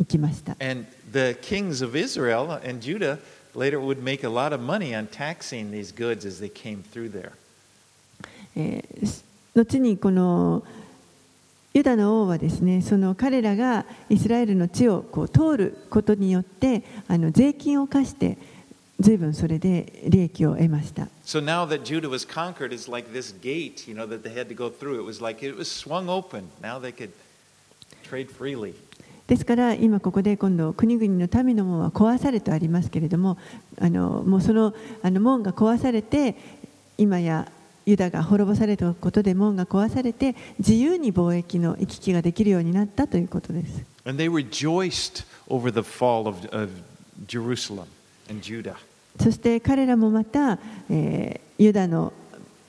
[0.00, 0.56] いきました。
[0.58, 3.18] And the kings of Israel and Judah
[3.54, 7.12] later would make a lot of money on taxing these goods as they came through
[7.12, 7.32] there.
[8.56, 10.62] えー後にこの
[11.72, 18.36] ユダの王はですねその彼らがイスラエルの地をこう通ることによってあの税金を課して
[19.00, 21.08] 随分それで利益を得ました。
[21.24, 24.54] So now that Judah was conquered, it's like this gate, you know, that they had to
[24.54, 25.00] go through.
[25.00, 26.44] It was like it was swung open.
[26.62, 27.10] Now they could
[28.08, 28.74] trade freely.
[29.26, 33.38] ですから今ここで今度国々の民の門は壊されとありますけれども
[33.80, 36.36] あのもうそのあの門が壊されて
[36.96, 37.50] 今や
[37.86, 43.84] ユダが滅ぼされたことで門が壊されて自由に貿易の行き来ができるようになったということです。
[44.04, 46.70] And they rejoiced over the fall of, of
[47.26, 47.86] Jerusalem.
[49.20, 50.58] そして彼らもまた、
[50.90, 52.12] えーユダの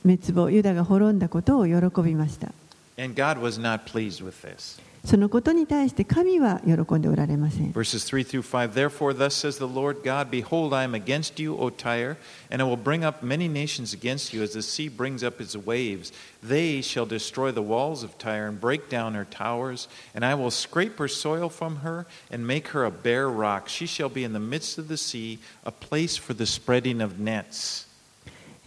[0.03, 2.53] 滅亡ユダが滅んだことを喜びました。
[2.97, 4.81] And God was not pleased with this.
[5.06, 7.72] そのことに対して神は喜んでおられません。
[7.72, 11.56] Verses 3 through 5 Therefore, thus says the Lord God Behold, I am against you,
[11.56, 12.16] O Tyre,
[12.50, 15.56] and I will bring up many nations against you as the sea brings up its
[15.56, 16.12] waves.
[16.40, 20.52] They shall destroy the walls of Tyre and break down her towers, and I will
[20.52, 23.68] scrape her soil from her and make her a bare rock.
[23.68, 27.18] She shall be in the midst of the sea, a place for the spreading of
[27.18, 27.88] nets.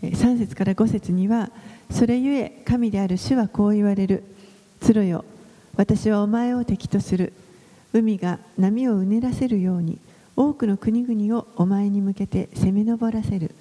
[0.02, 1.50] 3節から5節には
[1.90, 4.24] それゆえ神である主はこう言われる
[4.82, 5.24] つろよ
[5.77, 7.33] 私はお前を敵とする。
[7.93, 9.99] 海が波をうねらせるように
[10.37, 13.55] 多くの国々をお前に向けて攻め上らせる。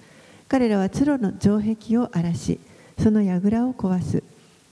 [0.47, 2.59] 彼らはツロの城壁を荒らし
[2.97, 4.23] その櫓を壊す。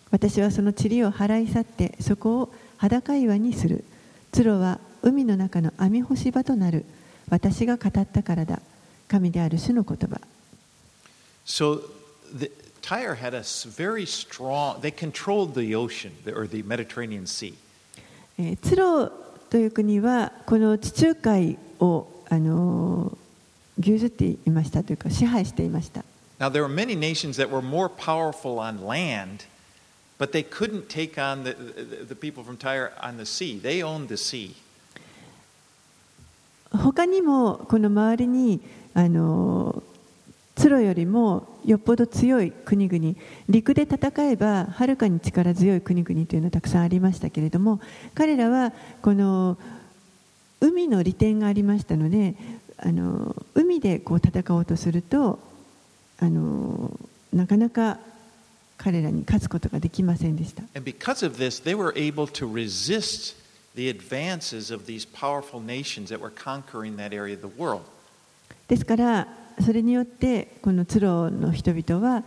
[0.09, 3.83] 私はその塵を払い去ってそこを裸岩にする。
[4.31, 6.85] ツロは海の中の網干し場となる。
[7.29, 8.61] 私が語ったからだ。
[9.07, 10.19] 神である主の言葉。
[11.45, 11.81] So
[12.37, 12.51] the,
[12.86, 17.54] Tyre had a s- very strong, they controlled the ocean or the Mediterranean Sea.
[18.38, 19.10] えーツロ
[19.50, 23.16] という国はこの地中海をあのー
[23.80, 26.04] 牛耳っていましたというか支配していました
[26.38, 29.44] Now, there were many nations that were more powerful on land,
[30.18, 33.58] but they couldn't take on the, the, the people from Tyre on the sea.
[33.62, 34.54] They owned the sea.
[36.70, 38.60] 他にもこの周りに
[38.94, 39.82] あのツ
[40.57, 43.15] ツロよりもよっぽど強い国々、
[43.47, 47.79] 陸で戦えばはるかに力強い国々というのはたくさんありましたけれども、
[48.15, 49.57] 彼らはこの
[50.59, 52.35] 海の利点がありましたので、
[52.77, 55.39] あの海でこう戦おうとすると
[56.19, 56.91] あの、
[57.31, 57.99] なかなか
[58.77, 60.63] 彼らに勝つことができませんでした。
[68.67, 69.27] ですから
[69.63, 72.23] それによってこのツロの人々は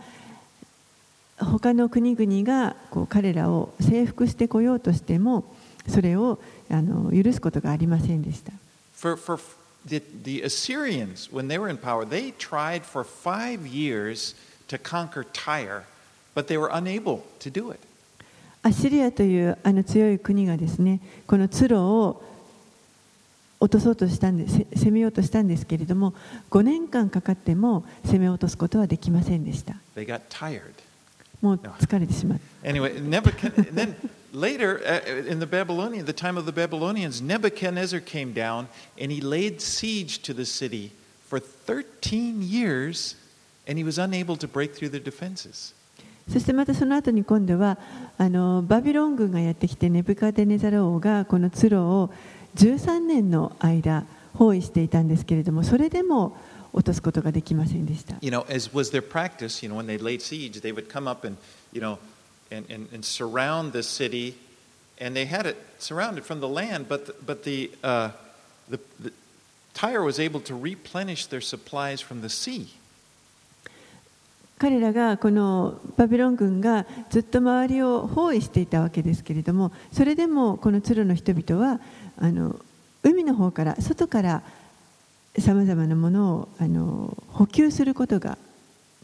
[1.37, 5.43] 他の国々がこう彼らを征服してこようとしても
[5.87, 6.39] それを
[6.69, 8.51] あの許すことがありませんでした。
[8.95, 9.41] For, for
[9.87, 14.35] the, the Assyrians, when they were in power, they tried for five years
[14.67, 15.85] to conquer Tyre,
[16.35, 17.79] but they were unable to do it.
[18.63, 22.30] アッシリアというあの強い国がですねこのツロを
[23.61, 24.45] 落とそうとしたんで
[24.75, 26.15] 攻めようとしたんですけれども
[26.49, 29.75] 5年間かかっても攻め落とすことはできませんでした.
[31.41, 33.95] もう疲れてしまった Anyway, Nebuchadnezzar, then
[34.31, 38.67] later uh, in the Babylonian, the time of the Babylonians, Nebuchadnezzar came down
[38.99, 40.91] and he laid siege to the city
[41.27, 43.15] for 13 years
[43.67, 45.73] and he was unable to break through the defenses.
[46.31, 47.77] そしてまたその後に今度は
[48.17, 52.11] あのバビロン軍がやってきてネブカデネザル王がこのツロを
[52.56, 56.36] 13年の間包囲していたんですけれどもそれでも
[56.72, 58.16] 落とすことができませんでした。
[58.20, 61.10] You know, as was their practice, you know, when they laid siege, they would come
[61.10, 61.38] up and,
[61.72, 61.98] you know,
[62.50, 64.34] and, and, and surround the city,
[65.00, 68.10] and they had it surrounded from the land, but the, but the, uh,
[68.68, 69.12] the, the
[69.72, 72.74] Tyre was able to replenish their supplies from the sea.
[74.61, 81.81] 彼らがこのバビロン軍がずっと周りを包囲していたわけですけれどもそれでもこのツロの人々は
[82.19, 82.59] あの
[83.01, 84.43] 海の方から外から
[85.39, 88.37] さまざまなものをあの補給することが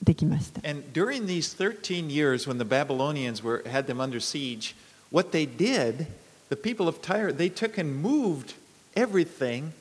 [0.03, 0.61] できました。
[0.63, 4.75] And during these 13 years when the Babylonians were, had them under siege,
[5.11, 6.05] what they did,
[6.49, 8.53] the people of Tyre, they took and moved
[8.95, 9.73] everything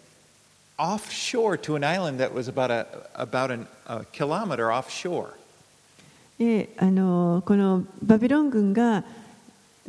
[0.79, 5.35] offshore to an island that was about a, about an, a kilometer offshore.
[6.39, 9.05] であのこのバビロン軍が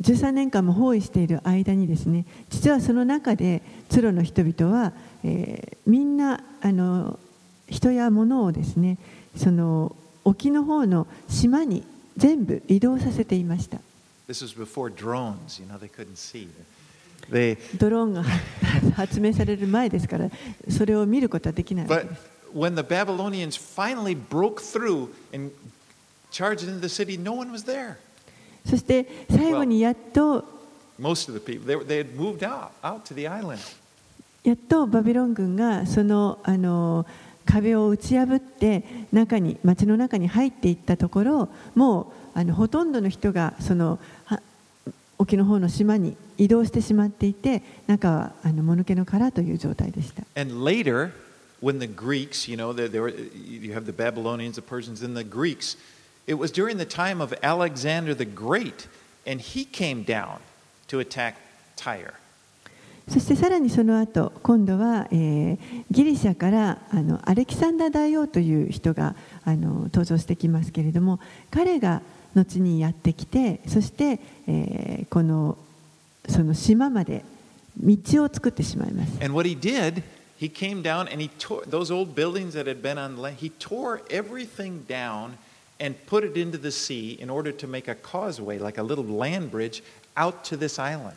[0.00, 4.92] 13年間も包囲している間にですね実はその中でツロの人々は、
[5.24, 7.18] えーみんなあの
[7.66, 8.98] 人や物をですね
[9.36, 11.82] その沖の方の島に
[12.18, 13.78] 全部移動させていました
[14.28, 16.48] This was before drones, you know, they couldn't see.
[17.30, 18.24] They, ドローンが
[18.94, 20.28] 発明される前ですから
[20.68, 22.22] それを見ることはできないわけです
[22.54, 25.50] when the Babylonians finally broke through and
[28.64, 30.44] そして最後にやっと、
[34.44, 37.06] やっとバビロン軍がその,あの
[37.44, 43.98] 壁を打ち破って中に、町の中に入っていったところ、もうあのほとんどの人がその
[45.18, 50.22] 沖の方の島に移動してしまっていて、中はあのもぬけの殻という状態でした。
[56.28, 58.86] It was during the time of Alexander the Great,
[59.26, 60.38] and he came down
[60.88, 61.36] to attack
[61.74, 62.14] Tyre.
[63.08, 65.58] そしてさらにその後今度は、えー
[65.90, 69.14] ギリシャからあのアレキサンダー大王という人が
[69.46, 71.18] あの登場してきますけれども
[71.50, 72.02] 彼が
[72.34, 75.56] 後にやってきてそして、えーこの
[76.28, 77.24] その島まで
[77.80, 79.24] 道を作ってしまいます。
[79.24, 80.02] And what he did,
[80.38, 83.50] he came down and he tore those old buildings that had been on land, he
[83.58, 85.38] tore everything down
[85.80, 89.04] and put it into the sea in order to make a causeway, like a little
[89.04, 89.82] land bridge,
[90.16, 91.16] out to this island.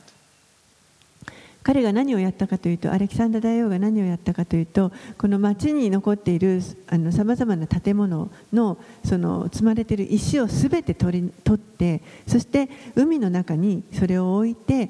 [1.63, 14.89] 彼が何をやったかというとアレキサンダー大王が何をやったかというとこの町に残っているさまざまな建物のその積まれている石をすべて取り取ってそして海の中にそれを置いて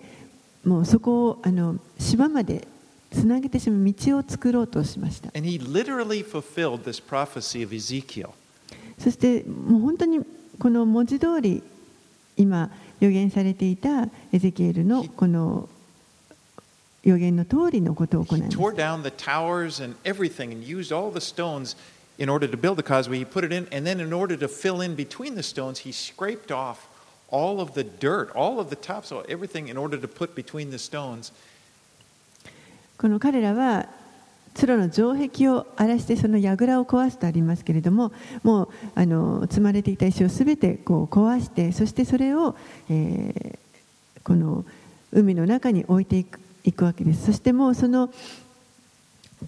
[0.63, 2.65] もうそこをあの島まで
[3.11, 8.29] つなげてしまう道を作ろうとしました And he literally fulfilled this prophecy of Ezekiel.
[9.01, 10.21] そしてもう本当に
[10.59, 11.63] この文字通り
[12.37, 15.67] 今予言されていたエゼキエルのこの
[17.03, 21.75] 予言の通りのことを行います tore down the towers and everything and used all the stones
[22.19, 23.17] in order to build the causeway.
[23.17, 25.91] He put it in, and then in order to fill in between the stones, he
[25.91, 26.87] scraped off
[27.29, 30.77] all of the dirt, all of the topsoil, everything in order to put between the
[30.77, 31.31] stones.
[32.99, 33.87] この彼らは
[34.53, 38.11] 鶴の城壁を荒らしてその櫓を壊すとありますけれども
[38.43, 42.55] もうあの積まれていた石をすべてこう壊してそしてそれを、
[42.89, 43.61] えー
[44.23, 44.65] この
[45.11, 47.25] 海の中に置いていくいくわけです。
[47.25, 48.13] そしてもうその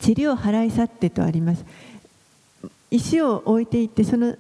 [0.04, 1.64] 塵を払い去ってとあります。
[2.90, 4.36] 石を置いていってその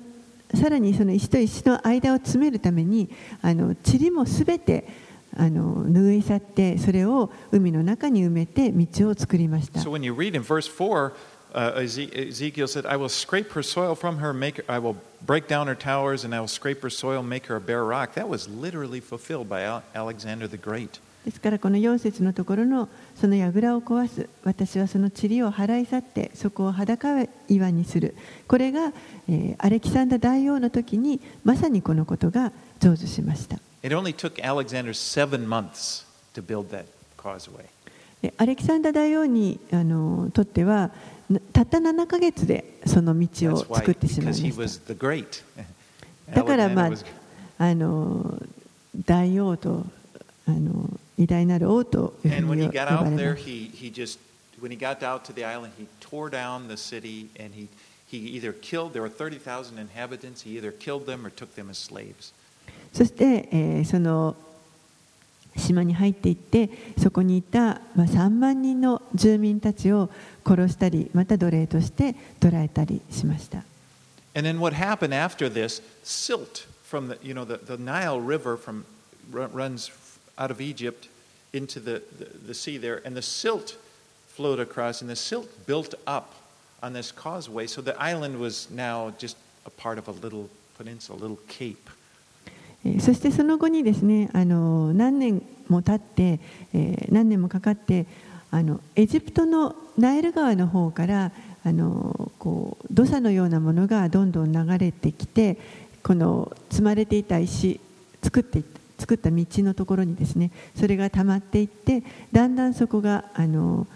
[0.56, 3.10] さらにその石と石の間を詰めるために
[3.42, 4.88] あの塵もすべて
[5.38, 9.80] あの拭い去ってそれを海の中に埋めて道を作りました。
[9.80, 11.12] So when you read in verse 4,
[11.54, 14.96] uh, Eze- Ezekiel said, I will scrape her soil from her, make her, I will
[15.26, 18.14] break down her towers, and I will scrape her soil, make her a bare rock.
[18.16, 21.00] That was literally fulfilled by Al- Alexander the Great.
[21.26, 28.14] ですからこの4節のところのその櫓を壊す私はその塵を払い去ってそこを裸岩にする
[28.46, 28.92] これが、
[29.30, 36.05] えーアレキサンダー大王の時にまさにこのことが成就しました It only took Alexander seven months
[36.35, 36.85] to build that
[37.17, 37.65] causeway.
[38.23, 40.91] でアレキサンダー大王にあのとっては
[41.31, 45.43] なたった7ヶ月でその道 That's を why, 作ってしまい because ま he し was the great.
[46.33, 47.05] ただからまあ Alexander was-
[47.59, 48.43] あの
[49.07, 49.87] 大王と
[50.49, 54.19] あの偉大なる王というふ And う when に he 呼 got ば out れ there, ます he, he just,
[54.61, 57.69] when he got out to the island, he tore down the city and he,
[58.11, 61.79] he either killed, there were 30,000 inhabitants, he either killed them or took them as
[61.79, 62.33] slaves.
[62.93, 64.37] そして、えーその
[65.57, 70.09] 島に入っていってそこにいた、まあ、3万人の住民たちを
[70.47, 73.65] 殺したりまた奴隷として捕らえたりしました
[74.35, 78.57] And then what happened after this, silt from the, you know, the, the Nile River
[78.57, 78.85] from,
[79.33, 79.91] ru- runs
[80.39, 81.09] out of Egypt
[81.53, 83.77] into the, the, the sea there, and the silt
[84.29, 86.37] flowed across, and the silt built up
[86.85, 91.19] on this causeway, so the island was now just a part of a little peninsula,
[91.19, 91.91] a little cape.
[93.00, 96.40] そしてその後にですねあの何年も経って、
[96.74, 98.06] え何年もかかって
[98.52, 101.32] あのエジプトのナイル川の方から
[101.64, 105.58] あのこう土砂のようなものがどんどん流れてきて
[106.04, 107.80] この積まれていた石
[108.22, 108.64] 作って
[109.00, 113.88] 作った道のところにですねそれが溜まっていってだんだんそこがあの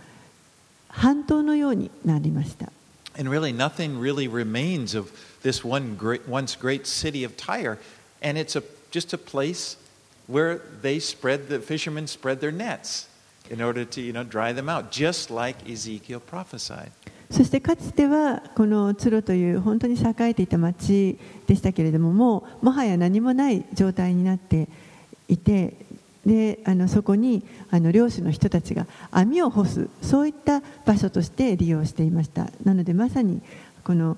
[0.88, 2.71] 半島のようになりました。
[3.19, 7.80] And really, nothing really remains of this one great, once great city of Tyre,
[8.21, 9.78] and it's a, just a place
[10.28, 13.08] where they spread the fishermen spread their nets
[13.50, 16.91] in order to you know dry them out, just like Ezekiel prophesied.
[17.30, 24.69] そしてかつてはこのツロという本当に栄えていた町でしたけれどももうもはや何もない状態になって
[25.27, 25.73] いて
[26.25, 33.42] であのそこにあの漁師の人たちが網を干すそういった場所として利用していましたなのでまさに
[33.83, 34.17] この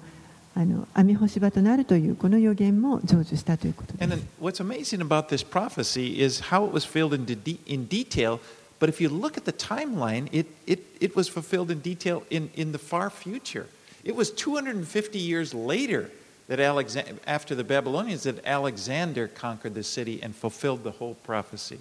[0.60, 7.26] あの網干し場となるというこの予言も成就したということで And す then what's amazing about this prophecy is how it was filled in,
[7.26, 8.42] de- in detail.
[8.78, 12.50] But if you look at the timeline, it, it, it was fulfilled in detail in,
[12.56, 13.68] in the far future.
[14.04, 16.12] It was 250 years later
[16.50, 21.80] that Alexander, after the Babylonians, that Alexander conquered the city and fulfilled the whole prophecy.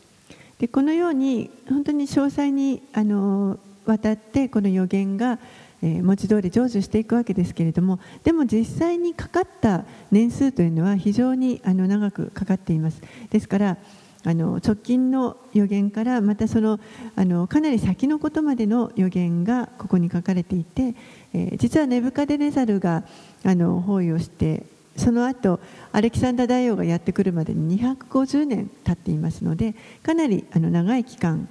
[0.61, 5.41] でこのように本当に詳細にあの渡ってこの予言が、
[5.83, 13.01] え文字通り成就していくわけですけれどもでも実際にかかった年数というのは非常にあの長くかかっています。
[13.31, 13.77] ですから
[14.25, 16.81] あの直近の予言からまたその
[17.15, 20.97] あのかなり先のことまでの予言がここに書かれていて、
[21.33, 23.05] え実はネブカデネザルが
[23.45, 24.65] あの包囲をして
[24.97, 25.61] その後
[25.93, 31.49] アレキサンダー大王がやってくるまでに250年経っていますのでかなりあの長い期間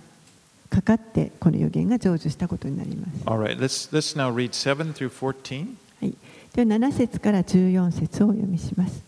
[0.70, 3.24] かかってこの予言が成就したことになります。
[3.26, 5.76] Right, let's, let's now read 7 through 14.
[6.02, 6.14] はい、
[6.54, 9.04] では7節から14節をお読みします。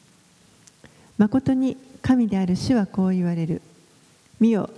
[1.18, 3.62] 誠に神である主はこう言われる。
[4.40, 4.70] 見よ、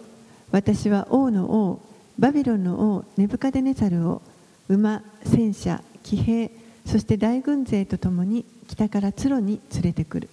[0.52, 1.82] 私は王の王、
[2.18, 4.22] バビロンの王、ネブカデネザルを
[4.68, 6.52] 馬、戦車、騎兵、
[6.86, 10.30] そして大軍勢とともに北からツロに連れてくる。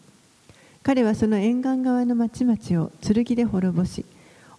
[0.83, 4.07] 彼はその沿岸側の町々を剣で滅ぼし、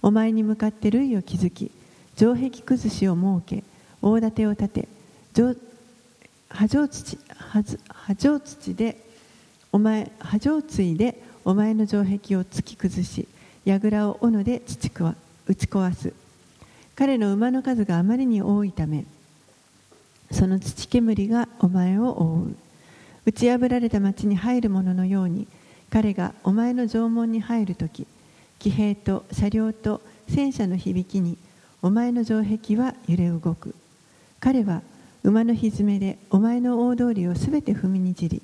[0.01, 1.71] お前に向かって塁を築き、
[2.19, 3.63] 城壁崩しを設け、
[4.01, 4.87] 大盾を立て、
[5.33, 5.55] 城
[6.49, 7.17] 波状土
[7.87, 8.97] 波状土で
[9.71, 13.27] お前波状槌でお前の城壁を突き崩し
[13.65, 15.15] 櫓を斧で打ち壊
[15.47, 16.13] 打ち壊す。
[16.95, 19.05] 彼の馬の数があまりに多いため
[20.31, 22.55] その土煙がお前を覆う。
[23.25, 25.47] 打ち破られた町に入る者のように
[25.89, 28.05] 彼がお前の城門に入るとき
[28.57, 31.37] 騎兵と車両と戦車の響きに
[31.81, 33.73] お前の城壁は揺れ動く。
[34.41, 34.81] 彼は
[35.23, 38.41] 馬のひずめでお前の大通りをすべて踏みにじり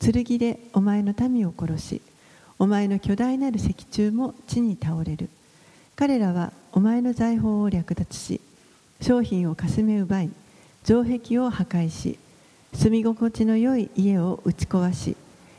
[0.00, 2.00] 剣でお前の民を殺し
[2.58, 5.28] お前の巨大なる石柱も地に倒れる。
[5.96, 8.40] 彼らはお前の財宝を略奪し
[9.00, 10.30] 商品をかすめ奪い
[10.84, 12.18] 城壁を破壊し
[12.74, 15.16] 住み心地の良い家を打ち壊し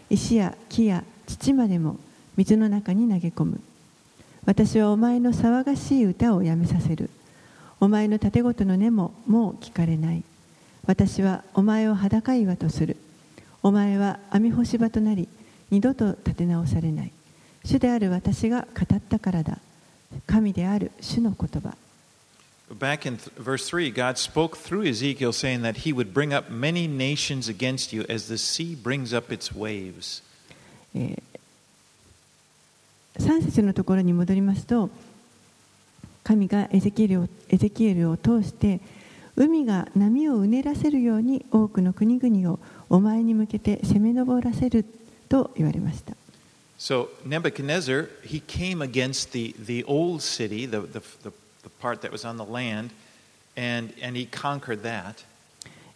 [0.10, 1.98] 石や木や土までも
[2.38, 3.62] 水の中に投げ込む。
[4.50, 7.12] 私はお前の騒がしい歌をやめさせる
[7.80, 10.24] お前の盾事の音ももう聞かれない
[10.88, 12.98] 私はお前を裸岩とする
[13.62, 15.30] お前は網干し場となり
[15.70, 17.12] 二度と立て直されない
[17.64, 19.60] 主である私が語ったからだ
[20.26, 21.78] 神である主の言葉
[22.74, 26.88] Back in verse 3, God spoke through Ezekiel saying that he would bring up many
[26.88, 30.24] nations against you as the sea brings up its waves.
[33.20, 34.90] 3節のところに戻りますと
[36.24, 38.80] 神がエゼキエルをエゼキエルを通して
[39.36, 42.60] 海が波をうねらせるように多くの国々を
[42.90, 44.86] お前に向けて攻め上らせる
[45.30, 46.14] と言われました
[46.78, 51.32] So Nebuchadnezzar, he came against the, the old city, the, the, the,
[51.64, 52.92] the part that was on the land,
[53.58, 55.26] and, and he conquered that.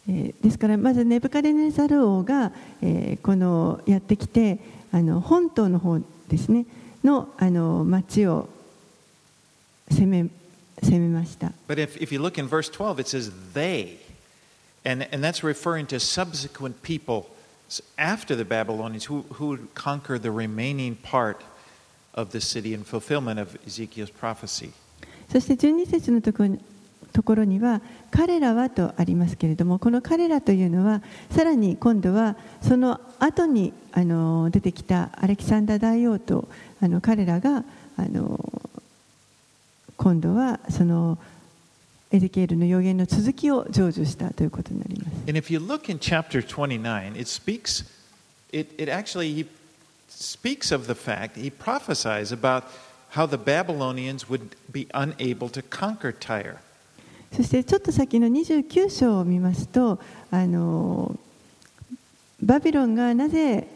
[0.09, 2.51] えーですからまずネブカデネザル王が、
[2.81, 4.59] えーこのやってきて
[4.91, 6.65] あの本島の方ですね
[7.04, 8.48] のあの町を
[9.90, 10.28] 攻め
[10.82, 13.98] 攻めました But if, if you look in verse 12, it says they.
[14.84, 17.26] And, and that's referring to subsequent people
[17.98, 21.42] after the Babylonians who, who would conquer the remaining part
[22.14, 24.72] of the city in fulfillment of Ezekiel's prophecy.
[25.30, 26.60] そして12節のところに
[27.13, 36.49] ところには彼らはとありますけれどもこの彼らというのはさらに今度はその後にあの出てきたアレキサンダー大王と
[36.81, 37.63] あの彼らが
[37.97, 38.39] あの
[39.95, 41.19] 今度はその
[42.11, 45.11] エゼキエルの予言の続きを成就したということになります。
[45.27, 47.85] And if you look in chapter 29, it speaks,
[48.51, 49.47] it, it actually he
[50.09, 52.65] speaks of the fact, he prophesies about
[53.11, 56.57] how the Babylonians would be unable to conquer Tyre.
[57.35, 59.99] そしてちょっと先の29章を見ますと
[60.31, 61.17] あの
[62.41, 63.67] バビロンがなぜ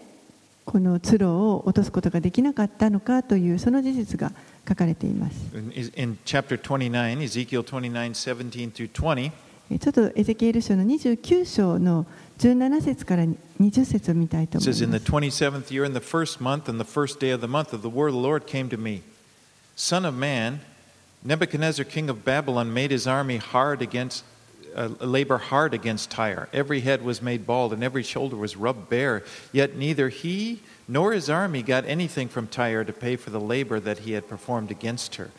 [0.65, 4.31] このツロを落とすことができなかったのかというその事実が
[4.67, 5.37] 書かれています。
[5.55, 9.31] In, in chapter 29, Ezekiel 29, 17 through 20,
[9.71, 12.05] えちょっとエゼキエル書の29章の
[12.39, 13.23] 17節から
[13.61, 15.11] 20節を見たいと it 思 says, い In ま the す。
[15.11, 18.09] 27th year, in the first month, and the first day of the month of the word
[18.09, 19.01] of the Lord came to me.
[19.77, 20.59] Son of man,
[21.23, 24.23] Nebuchadnezzar, king of Babylon, made his army hard against,
[24.75, 26.47] uh, labor hard against Tyre.
[26.53, 29.23] Every head was made bald, and every shoulder was rubbed bare.
[29.51, 33.79] Yet neither he nor his army got anything from Tyre to pay for the labor
[33.79, 35.31] that he had performed against her.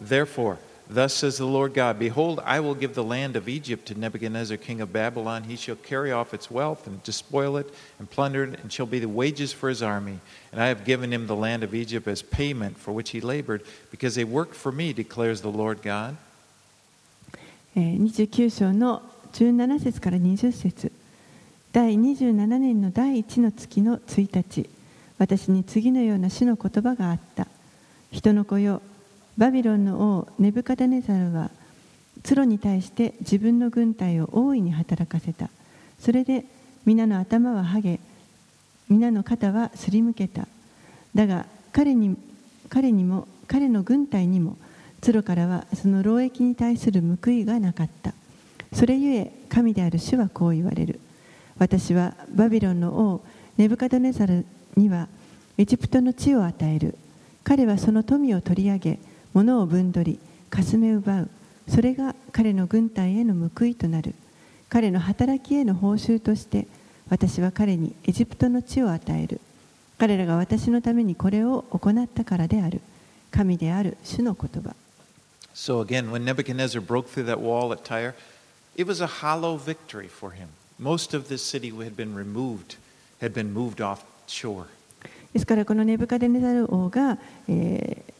[0.00, 0.58] Therefore,
[0.89, 4.57] thus says the Lord God Behold, I will give the land of Egypt to Nebuchadnezzar,
[4.57, 5.43] king of Babylon.
[5.43, 8.99] He shall carry off its wealth and despoil it and plunder it, and shall be
[8.99, 10.19] the wages for his army.
[10.51, 13.63] And I have given him the land of Egypt as payment for which he labored,
[13.91, 16.15] because they worked for me, declares the Lord God.
[17.75, 19.03] えー29章の
[19.33, 20.91] 17節から20節
[21.71, 24.67] 第27年の第1の月の1日
[25.19, 27.47] 私に次のような主の言葉があった
[28.11, 28.81] 人の子よ
[29.36, 31.50] バビロンの王ネブカダネザルは
[32.22, 35.50] ツロに対して自分の軍隊を大いに働かせた。
[35.98, 36.44] それで
[36.84, 37.98] 皆の頭ははげ
[38.88, 40.46] 皆の肩はすりむけた。
[41.14, 42.16] だが彼に
[42.68, 44.56] 彼にも彼の軍隊にも
[45.00, 48.14] ツロからはその労役に対する報いがなかった。
[48.72, 51.00] それゆえ神である主はこう言われる。
[51.58, 53.24] 私はバビロンの王
[53.56, 55.08] ネブカドネザルには
[55.58, 56.96] エジプトの地を与える。
[57.42, 58.98] 彼はその富を取り上げ
[59.34, 60.18] 物を分取り
[60.48, 61.30] かすめ奪う
[61.68, 64.14] それが彼の軍隊への報いとなる
[64.68, 66.66] 彼の働きへの報酬として
[67.10, 69.40] 私は彼にエジプトの地を与える
[69.98, 72.80] 彼らが私のためにこれを行ったからである
[73.30, 74.74] 神である主の言葉
[75.54, 78.16] So again, when Nebuchadnezzar broke through that wall at Tyre,
[78.74, 80.48] it was a hollow victory for him.
[80.80, 82.76] Most of the city had been removed,
[83.20, 84.66] had been moved off shore.
[85.32, 87.18] ですからこのネブカデネザル王が、
[87.48, 88.13] えー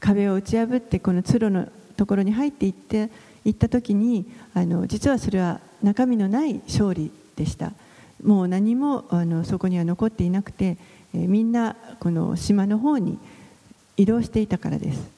[0.00, 3.10] 壁を打ち破ってこの通路のところに入っていって
[3.44, 7.72] 行った時にあの実はそれは中身のない勝利でした
[8.22, 10.76] もう何もあのそこには残っていなくて、
[11.14, 13.18] えーみんなこの島の方に
[13.96, 15.10] 移動していたからです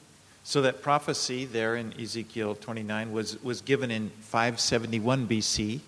[0.43, 5.79] So that prophecy there in Ezekiel 29 was, was given in 571 BC.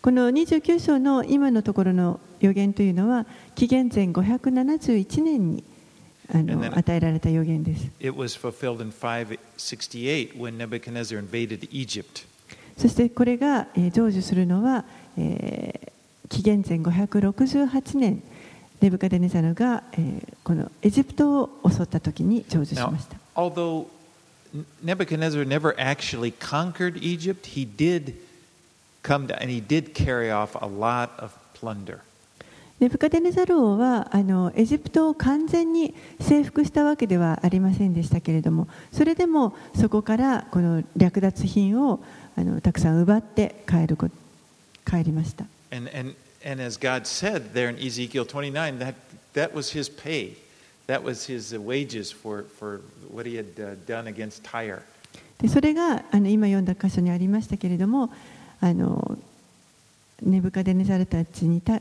[0.00, 5.64] この29章の今のところの予言というのは紀元前571年に
[6.32, 12.26] あの与えられた予言です It was fulfilled in 568 when Nebuchadnezzar invaded Egypt.
[12.76, 14.84] そしてこれが、えー成就するのは、
[15.18, 15.90] えー
[16.28, 18.22] 紀元前568年
[18.80, 23.86] ネブカデネザルが、えーこのエジプトを襲った時に成就し Now, ました although
[24.84, 28.14] Nebuchadnezzar never actually conquered Egypt, he did
[29.02, 32.00] come to, and he did carry off a lot of plunder.
[32.80, 42.00] ネブカデネザル王はあのエジプトを完全に征服したわけではありませんでしたけれどもそれでもそこからこの略奪品を
[42.36, 44.08] あのたくさん奪って帰るこ
[44.86, 46.14] 帰りました And, and,
[46.44, 48.94] and as God said there in Ezekiel 29, that,
[49.34, 50.36] that was his pay.
[50.88, 52.80] That was his uh, wages for, for
[53.12, 54.82] what he had uh, done against Tyre.
[55.38, 58.10] でそれがあの今読んだ箇所にありましたけれども
[58.60, 59.16] あの
[60.22, 61.80] ネブカデネザルたちにた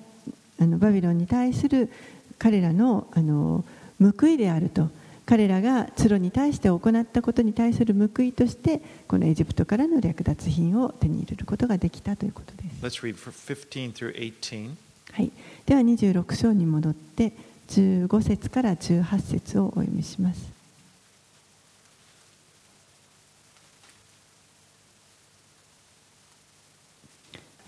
[0.59, 1.89] あのバビロンに対する
[2.37, 3.63] 彼らのあの
[3.99, 4.89] 報いであると
[5.25, 13.03] 彼らがツロに対して行ったことに対する報いとしてこのエジプトからの略奪品を手に入れることができたということです。
[13.03, 14.75] Let's read for 15 through 18.
[15.11, 15.31] はい、
[15.65, 17.33] では26章に戻って
[17.69, 20.51] 15節から18節をお読みします。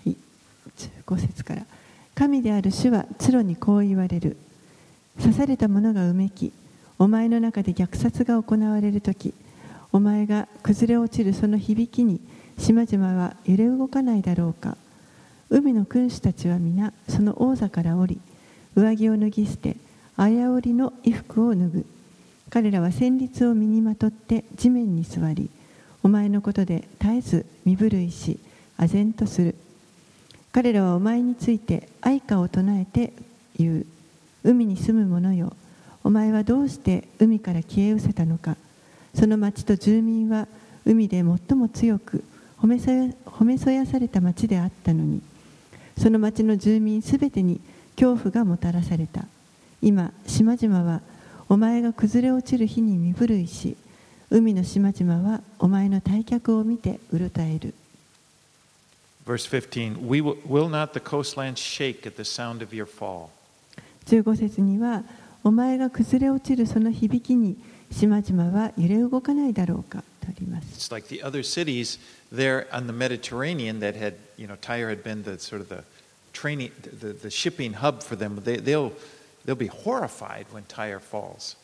[0.04, 0.16] はい、
[1.06, 1.66] 15節から
[2.14, 4.36] 「神である主はツロにこう言われる」
[5.20, 6.52] 「刺された者がうめき
[6.98, 9.34] お前の中で虐殺が行われる時
[9.92, 12.20] お前が崩れ落ちるその響きに
[12.58, 14.76] 島々は揺れ動かないだろうか」
[15.50, 18.20] 海の君主たちは皆その王座から降り
[18.74, 19.76] 上着を脱ぎ捨て
[20.16, 21.86] 綾織の衣服を脱ぐ。
[22.52, 25.48] 彼らは旋律を身にまとって地面に座り
[26.02, 28.38] お前のことで絶えず身震いし
[28.76, 29.54] 唖然とする。
[30.52, 33.14] 彼らはお前について愛歌を唱えて
[33.58, 33.86] 言う。
[34.44, 35.54] 海に住む者よ。
[36.04, 38.56] お前はどうして海から消え失せたのか。
[39.14, 40.46] その町と住民は
[40.84, 42.22] 海で最も強く
[42.60, 45.22] 褒めそや褒めそやされた町であったのに。
[45.96, 47.58] その町の住民すべてに
[47.96, 49.24] 恐怖がもたらされた。
[49.80, 51.00] 今島々は
[51.48, 53.76] お前が崩れ落ちる日に身震いし
[54.30, 57.74] 海の島々はお前の退却を見てうろたえる。
[59.24, 63.30] Verse 15 We will, will not the coastlands shake at the sound of your fall?
[64.06, 65.04] 15節には
[65.44, 67.56] お前が崩れ落ちるその響きに
[67.92, 71.98] 島々は揺れ動かないだろうかとあります It's like the other cities
[72.32, 75.84] there on the Mediterranean that had, you know, Tyre had been the sort of the
[76.32, 78.40] training, the, the shipping hub for them.
[78.42, 78.92] They, they'll,
[79.44, 81.56] they'll be horrified when Tyre falls.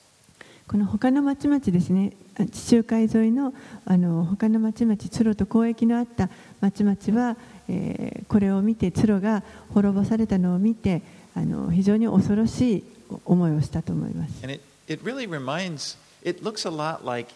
[0.68, 3.54] この他の町々ですねあ地中海沿いの
[3.86, 6.28] あの他の町々ツロと交易のあった
[6.60, 7.36] 町々は、
[7.68, 9.42] えーこれを見てツロが
[9.72, 11.02] 滅ぼされたのを見て
[11.34, 12.84] あの非常に恐ろしい
[13.24, 17.32] 思いをしたと思います And it, it really reminds, it looks a lot like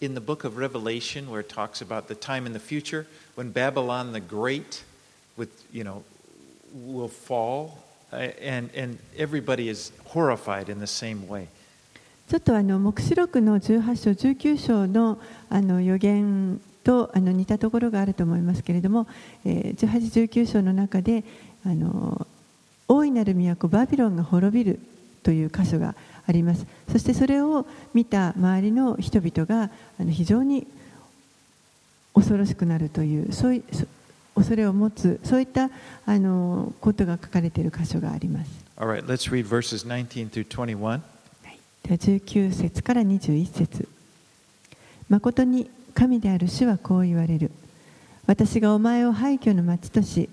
[0.00, 3.06] in the book of Revelation where it talks about the time in the future
[3.36, 4.84] when Babylon the Great
[5.36, 6.02] with, you know,
[6.74, 7.78] will fall
[8.12, 11.48] uh, and, and everybody is horrified in the same way.
[12.28, 15.20] ちょっとあの黙示録の18章19章の
[15.50, 19.06] あの予言とあの似たところがあると思いますけれども、
[19.44, 21.24] えー18、19章の中で
[21.64, 22.26] あの
[22.88, 24.80] 大いなる都バビロンが滅びる
[25.22, 25.94] という箇所が
[26.26, 26.66] あります。
[26.90, 29.70] そしてそれを見た周りの人々が
[30.00, 30.66] あの非常に
[32.14, 33.86] 恐ろしくなるというそういうそ
[34.34, 35.70] 恐れを持つそういった
[36.06, 38.50] あのことが書かれている箇所があります。
[38.76, 41.00] Right, let's read verses 19 through 21.
[41.82, 43.88] では19節から21節。
[45.08, 47.50] 誠に神である主はこう言われる。
[48.26, 50.28] 私がお前を廃墟の町とし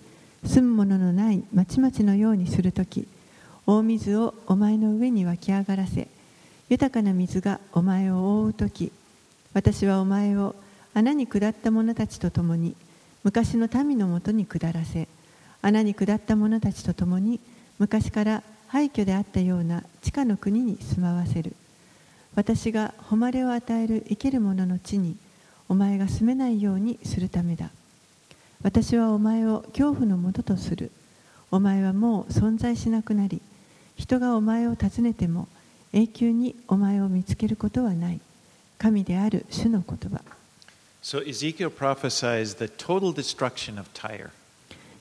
[0.46, 3.08] 住む者のない町々のようにするとき
[3.66, 6.08] 大水をお前の上に湧き上がらせ
[6.70, 8.92] 豊かな水がお前を覆うとき
[9.54, 10.56] 私はお前を
[10.94, 12.76] 穴に下った者たちと共に
[13.24, 15.08] 昔の民のもとに下らせ
[15.62, 17.40] 穴に下った者たちと共に
[17.80, 21.56] 昔から廃墟であったような地下の国に住まわせる。
[22.36, 25.18] 私が誉れを与える生ける者の地に
[25.70, 27.70] お前が住めないようにするためだ。
[28.62, 30.92] 私はお前を恐怖のもととする。
[31.52, 33.42] お前はもう存在しなくなり
[33.96, 35.48] 人がお前を訪ねても
[35.94, 38.20] 永久にお前を見つけることはない。
[38.78, 40.22] 神である主の言葉。
[41.02, 44.32] So Ezekiel prophesies the total destruction of Tyre.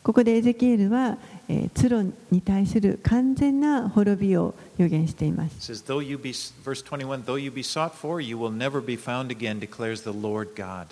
[0.02, 1.18] ここでエゼキエルは、
[1.48, 6.30] えー、ツロに対する完全な滅びを予言しています says, though you be,
[6.64, 10.10] verse 21, though you be sought for, you will never be found again, declares the
[10.10, 10.86] Lord God.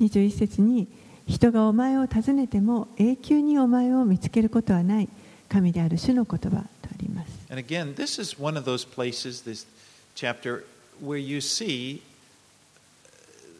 [0.00, 0.88] 21節に
[1.26, 5.08] 人がお前を訪ねても永久にお前を見つけることはない
[5.48, 6.62] 神である主の言葉とあ
[7.00, 9.66] ります And again, this is one of those places, this
[10.14, 10.64] chapter,
[11.00, 12.02] where you see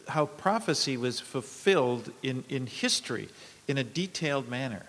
[0.09, 3.29] how prophecy was fulfilled in, in history
[3.69, 4.83] in a detailed manner.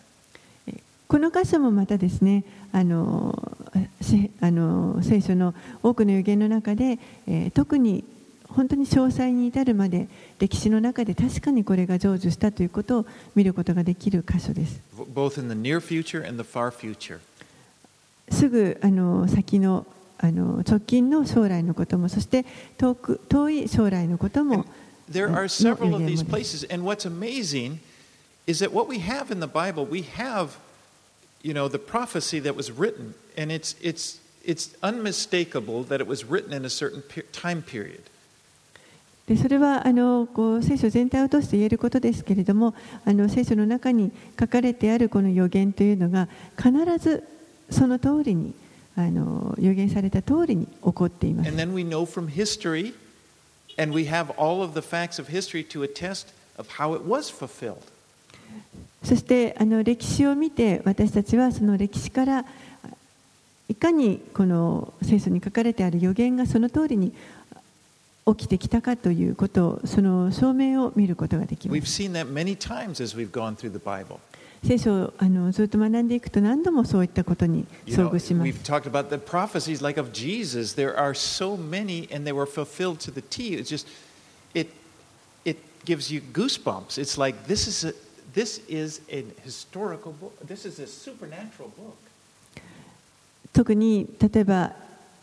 [1.08, 3.54] この箇所もまたですねあの
[4.02, 8.04] しあの聖書の多くの予言の中で、えー特に
[8.50, 10.08] 本当に詳細に至るまで
[10.40, 13.06] 歴史の中で確かにこれが成就したということを
[13.36, 14.82] 見ることができる箇所です。
[15.14, 17.20] both in the near future and the far future.
[18.30, 19.86] すぐあの先の
[20.20, 22.46] あの直近の将来のこともそして
[22.78, 24.66] 遠く遠い将来のことも
[25.12, 27.80] There Uh, are several of these places, and what's amazing
[28.47, 30.59] is that what we have in the Bible, we have,
[31.43, 36.25] you know, the prophecy that was written, and it's it's it's unmistakable that it was
[36.25, 38.03] written in a certain pe- time period.
[39.27, 42.75] でそれはあのこう聖書全体を通して言えることですけれども
[43.05, 47.23] あの聖書の中に書かれてあるこの予言というのが必ず
[47.71, 48.53] その通りに
[48.97, 52.95] あの予言された通りに起こっています And then we know from history,
[53.79, 57.31] and we have all of the facts of history to attest of how it was
[57.31, 57.85] fulfilled.
[59.04, 62.46] そしてあの歴史を見て私たちはその歴史から
[63.70, 67.14] いかにこの聖書に書かれてある予言がその通りに
[68.26, 72.02] 起きてきたかということその証明を見ることができます
[74.64, 80.74] 聖書をあのずっと学んでいくと何度もそういったことに遭遇します we've talked about the prophecies like of Jesus.
[80.74, 83.54] There are so many, and they were fulfilled to the T.
[83.54, 83.88] It's just,
[84.54, 84.74] it,
[85.46, 86.98] it gives you goosebumps.
[86.98, 87.94] It's like this is a,
[88.38, 90.32] this is a historical book.
[90.46, 91.98] This is a supernatural book.
[93.52, 94.74] 特に例えば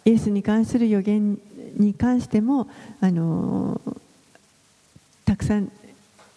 [0.05, 1.39] イエスに関する予言
[1.77, 2.69] に関しても
[3.01, 3.81] あの
[5.25, 5.71] たくさん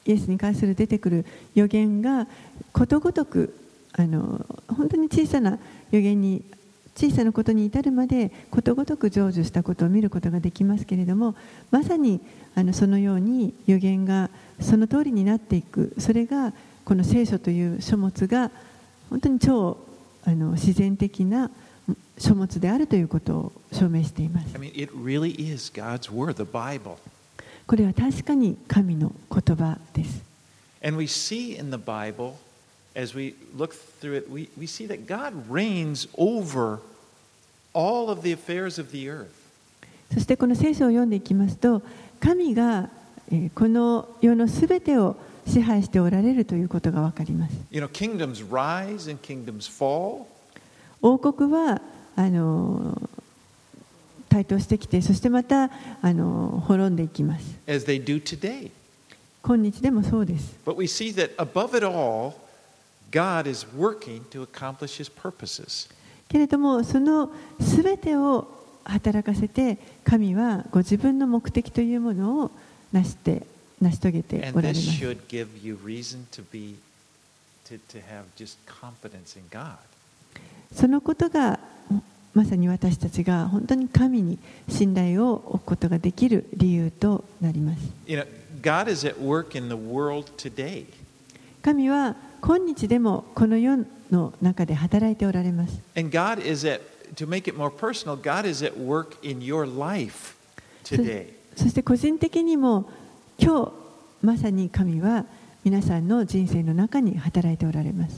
[0.06, 1.26] イエスに関する出てくる
[1.56, 2.28] 予言が
[2.72, 3.58] ことごとく
[3.94, 5.58] あの本当に小さな
[5.90, 6.44] 予言に
[6.96, 11.36] 小さなことに至るまでことごとく成就したことを見ることができますけれども
[11.72, 12.22] まさに
[12.54, 14.30] あのそのように予言が
[14.62, 16.54] その通りになっていくそれが
[16.88, 18.50] この聖書という書物が
[19.10, 19.78] 本当に超
[20.24, 21.52] あの自然的な
[22.18, 26.96] 書物であるということを証明しています I mean, it really is God's word, the Bible.
[27.66, 30.24] これは確かに神の言葉です
[30.82, 32.36] And we see in the Bible,
[32.96, 36.80] as we look through it, we, we see that God reigns over
[37.74, 39.28] all of the affairs of the earth.
[40.14, 41.82] そしてこの聖書を読んでいきますと
[42.22, 42.90] 神が
[43.30, 45.18] えーこの世のすべてを
[45.48, 47.56] 支配しておられるということがわかります。
[51.02, 51.82] 王国は
[52.16, 53.10] あの
[54.30, 55.72] 台頭してきて、そしてまた
[56.02, 57.58] あの滅んでいきます。
[59.44, 60.56] 今日でもそうです。
[66.28, 68.48] けれどもその全てを
[68.84, 72.52] 働かせて神はご自分の目的というものを
[72.92, 73.44] 成して
[73.82, 76.76] 成し遂げて And おられ this ます should give you reason to be
[77.70, 79.78] to, to have just confidence in God.
[80.74, 81.60] そのことが
[82.34, 84.38] まさに私たちが本当に神に
[84.70, 88.28] 信頼を置くことができる理由となります You know,
[88.62, 90.86] God is at work in the world today.
[91.64, 93.78] 神は今日でもこの世
[94.12, 96.82] の中で働いておられます And God is at
[97.16, 100.36] to make it more personal, God is at work in your life
[100.84, 101.34] today.
[101.56, 102.88] そして個人的にも
[103.40, 103.72] 今日
[104.22, 105.26] まさに神は
[105.64, 108.18] 皆さんの人生の中に働いておられます.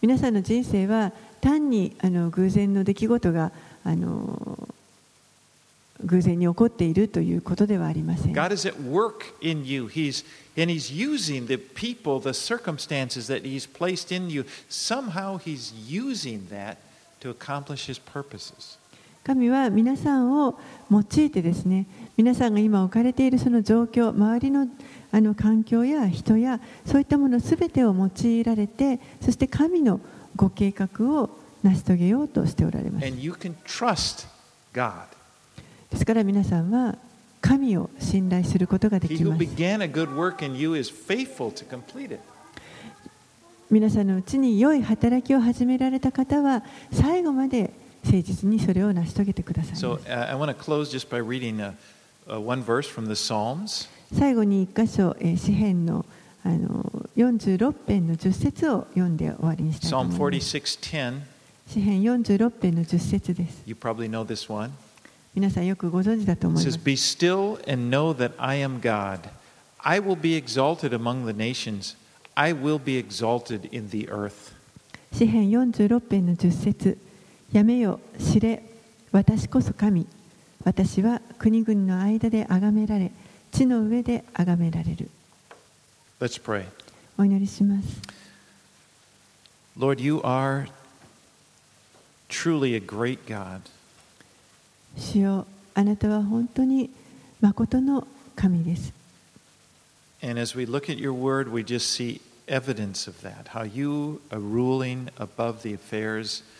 [0.00, 3.52] 皆さんの人生は単にあの偶然の出来事が
[3.84, 4.68] あの
[6.04, 9.86] 偶然に起こっているということではありません God is at work in you.
[9.88, 10.24] He's
[10.56, 14.44] and He's using the people, the circumstances that He's placed in you.
[14.70, 16.78] Somehow He's using that
[17.20, 18.78] to accomplish His purposes.
[19.24, 20.58] 神は皆さんを
[20.90, 24.68] 用いてですね皆さんが今置かれているその状況周りの
[25.12, 30.00] あの環境や人やそういったものすべてを用いられてそして神の
[30.36, 30.88] ご計画
[31.20, 31.30] を
[31.64, 34.26] 成し遂げようとしておられます And you can trust
[34.72, 34.92] God.
[35.90, 36.96] ですから皆さんは
[37.40, 42.20] 神を信頼することができます began a good work in you is faithful to complete it.
[43.70, 47.72] 皆さんのうちに良い働きを始められた方は最後まで
[48.04, 51.72] 誠実にそれを成し遂げてください So uh, I want to close just by reading uh
[52.28, 53.88] uh one verse from the Psalms.
[54.16, 56.04] 最後に一箇所、えー詩編の
[56.42, 56.84] あの
[57.16, 61.20] 46編の10節を読んで終わりにしたいと Psalm 思います 46:10.
[61.68, 64.70] 詩編46編の10節です You probably know this one.
[65.34, 69.28] 皆さんよくご存知だと It 思いま says, す Be still and know that I am God.
[69.82, 71.96] I will be exalted among the nations.
[72.34, 74.52] I will be exalted in the earth.
[75.12, 76.98] 詩編46編の10節
[77.52, 78.62] やめよ知れ
[79.12, 80.06] 私こそ神
[80.64, 83.10] 私は国々の間で崇められ
[83.50, 85.10] 地の上で崇められる
[86.20, 86.64] Let's pray.
[87.18, 88.00] お祈りします
[89.76, 90.68] Lord, you are
[92.28, 93.62] truly a great God.
[94.96, 96.90] 主よあなたは本当に
[97.40, 98.92] 誠の神です
[100.22, 103.48] And as we look at your word, we just see evidence of that.
[103.48, 106.59] How you are ruling above the affairs, or,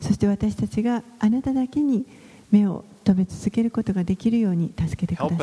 [0.00, 2.04] そして私たちがあなただけに
[2.50, 5.38] 目を止め続けることができるように助けてください。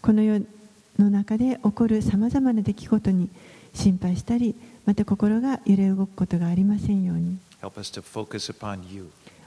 [0.00, 0.42] この世
[0.98, 3.28] の中で起こるさまざまな出来事に
[3.74, 7.38] 心配したり、また心が揺れ動くことがありませんように。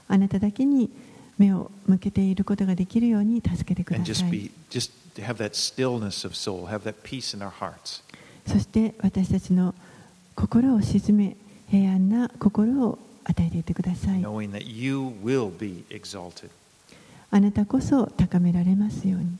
[0.08, 0.90] あなただけに、
[1.38, 4.50] 目を向けていることができるように助けてください。
[8.46, 9.74] そして私たちの
[10.34, 11.36] 心を沈め、
[11.70, 14.22] 平安な心を与えていてください。
[17.30, 19.38] あなたこそ高められますように。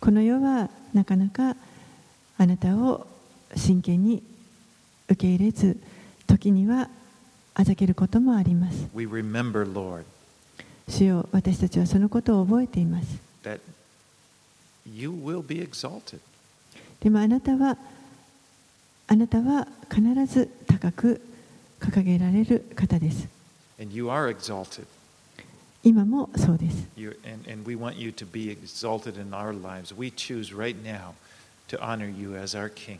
[0.00, 1.56] この世はなかなか
[2.36, 3.06] あなたを
[3.54, 4.22] 真剣に
[5.08, 5.76] 受け入れず
[6.26, 6.88] 時には
[7.54, 10.04] あざけることもあります we remember, Lord,
[10.88, 13.60] 主よ私たちはそのことを覚えています that
[14.86, 16.18] you will be exalted.
[17.00, 17.76] でもあなたは
[19.08, 21.20] あなたは必ず高く
[21.80, 23.28] 掲げられる方です
[23.80, 24.86] And you are exalted.
[25.84, 29.94] 今もそうです and, and we want you to be exalted in our lives.
[29.94, 31.14] We choose right now
[31.68, 32.98] to honor you as our King.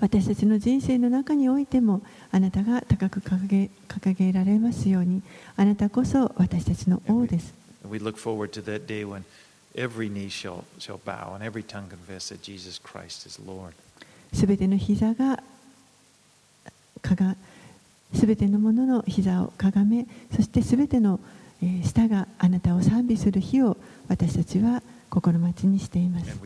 [0.00, 5.22] 私たちの人生の中においてもあなたが高く掲げ,られますように
[5.56, 7.54] あなたこそ私たちの王です。
[14.32, 15.42] すべての膝が
[18.14, 21.20] すべてのものの膝をかがめそしてすべての
[21.82, 23.76] 下があなたを賛美する日を
[24.08, 26.38] 私たちは心待ちにしています。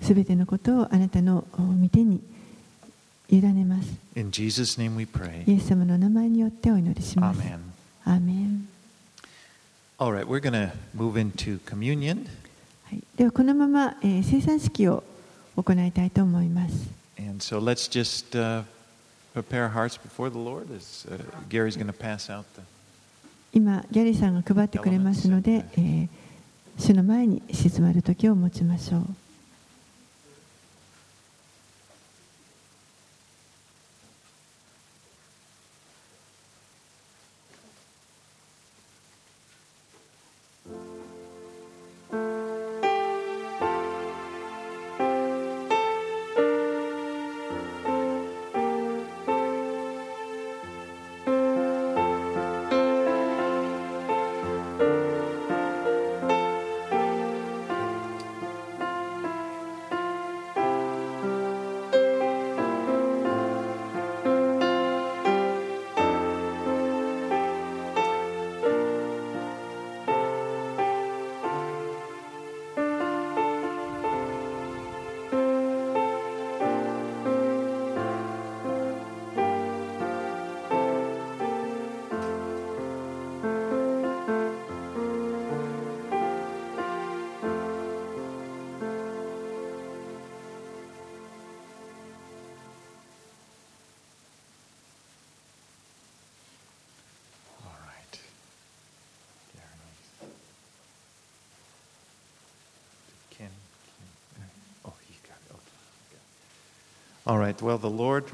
[0.00, 2.20] すべてのことをあなたの御てに
[3.28, 3.88] 委ねます。
[5.46, 7.40] イエス様の名前によってお祈りします。
[13.16, 15.04] ではこのまま生産式を
[15.56, 16.88] 行いたいと思います。
[23.52, 25.64] 今、ギャリーさんが配ってくれますので、
[26.78, 29.06] 主の前に静まる時を持ちましょう。
[103.39, 103.49] Ken,
[104.35, 104.47] Ken.
[104.85, 105.55] Oh, he got it.
[105.55, 106.19] Okay.
[107.27, 107.59] All right.
[107.61, 108.25] Well, the Lord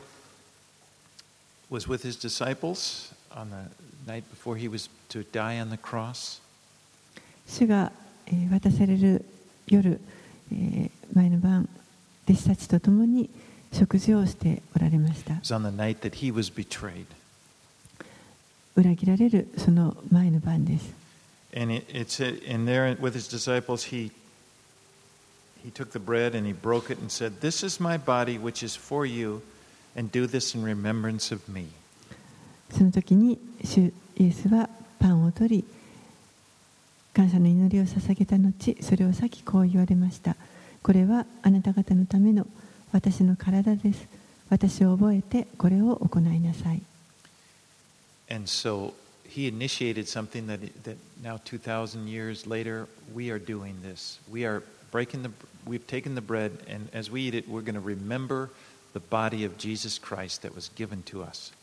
[1.69, 6.39] was with his disciples on the night before he was to die on the cross.
[7.47, 7.91] 主が、
[8.27, 9.25] えー渡される
[9.67, 9.99] 夜、
[10.51, 11.67] えー前の晩
[12.29, 13.29] 弟子たちと共に
[13.73, 17.05] 食事をしておられました It was on the night that he was betrayed.
[18.75, 20.93] 裏切られるその前の晩です
[21.53, 24.11] And it, it said, and there with his disciples, he
[25.65, 28.63] he took the bread and he broke it and said, "This is my body, which
[28.63, 29.41] is for you,
[29.95, 31.67] and do this in remembrance of me."
[32.71, 34.69] その時に主イエスは
[34.99, 35.65] パンを取り
[37.13, 40.37] 感謝の祈りを捧げた後それを先こう言われました
[40.81, 42.47] これはあなた方のための
[42.93, 44.07] 私の体です
[44.49, 46.81] 私を覚えてこれを行いなさい
[48.29, 48.93] And so
[49.27, 54.19] he initiated something that that now 2,000 years later we are doing this.
[54.31, 55.31] We are breaking the
[55.65, 58.49] we've taken the bread, and as we eat it, we're going to remember
[58.93, 61.53] the body of Jesus Christ that was given to us.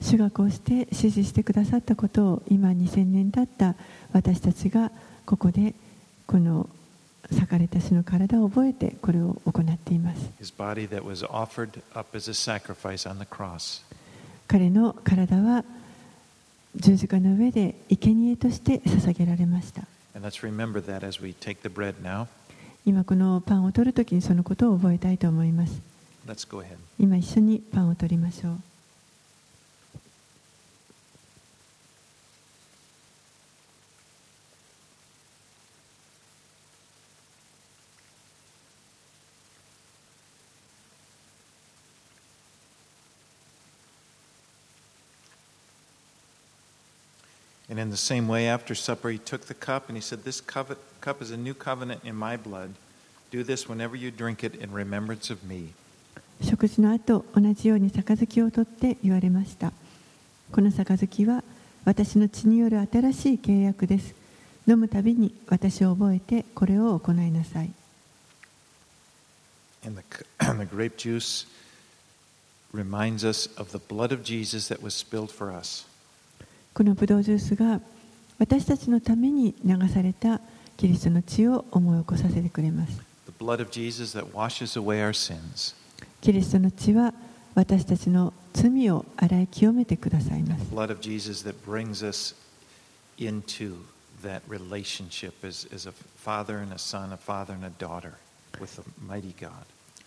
[0.00, 3.74] 主がこうして指示してくださったことを今2000年経った
[4.12, 4.90] 私たちが
[5.26, 5.74] ここで
[6.26, 6.70] この
[7.30, 13.82] 裂かれた主の体を覚えてこれを行っています His body that was offered up as a sacrifice on the cross.
[14.48, 15.64] 彼の体は
[16.76, 19.82] 十字架の上で生贄として捧げられました
[20.14, 22.26] And let's remember that as we take the bread now.
[22.85, 25.81] 今このパンを取るときにそのことを覚えたいと思います
[26.27, 26.77] Let's go ahead.
[26.99, 28.59] 今一緒にパンを取りましょう
[47.74, 50.40] And in the same way, after supper, he took the cup and he said, This
[50.40, 52.70] covet- cup is a new covenant in my blood.
[53.30, 55.72] Do this whenever you drink it in remembrance of me.
[56.42, 59.72] 食事の後同じように杯を取って言われました
[60.50, 61.44] この杯は
[61.84, 64.14] 私の血による新しい契約です
[64.66, 67.70] 飲むたびに私を覚えてこれを行いなさい
[69.84, 70.24] And the, c-
[70.58, 71.46] the grape juice
[72.72, 75.86] reminds us of the blood of Jesus that was spilled for us.
[76.75, 77.79] このブドウジュースが
[78.37, 80.41] 私たちのために流された
[80.75, 83.01] キリストの血を思い起こさせてくれます。
[86.19, 87.13] キリストの血は
[87.53, 90.65] 私たちの罪を洗い清めてくださいます。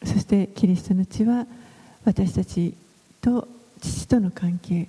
[0.05, 1.47] そしてキリストの血は
[2.05, 2.75] 私たち
[3.23, 3.49] と
[3.81, 4.87] 父との関係、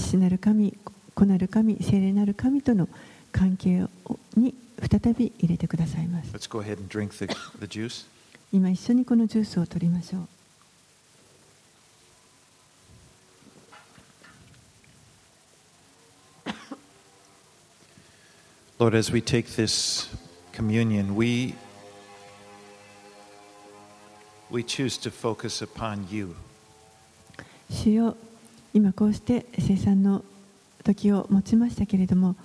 [0.00, 0.76] 父なる神
[1.14, 2.88] 子なる神聖霊なる神との
[3.30, 3.90] 関係を
[4.34, 7.26] に再び入れてくださいます Let's go ahead and drink the,
[7.60, 8.06] the juice.
[8.52, 10.28] 今一緒にこのジュースを取りましょう
[18.78, 20.08] Lord, as we take this
[20.52, 21.54] communion, we,
[24.50, 26.34] we choose to focus upon you.
[27.68, 28.16] 主よ
[28.72, 30.24] 今こうして生産の
[30.84, 32.36] 時を持ちましたけれども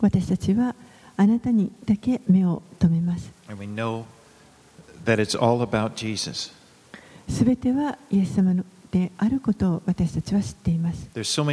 [0.00, 0.74] 私たちは
[1.16, 3.32] あなたにだけ目を留めます。
[7.28, 11.08] すべてはイエス様のであることを私たちは知っています。
[11.14, 11.44] So、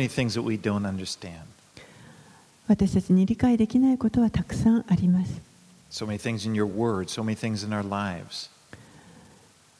[2.67, 5.41] 私たちに理解できないことはたくさんあります。
[5.89, 7.23] So words, so、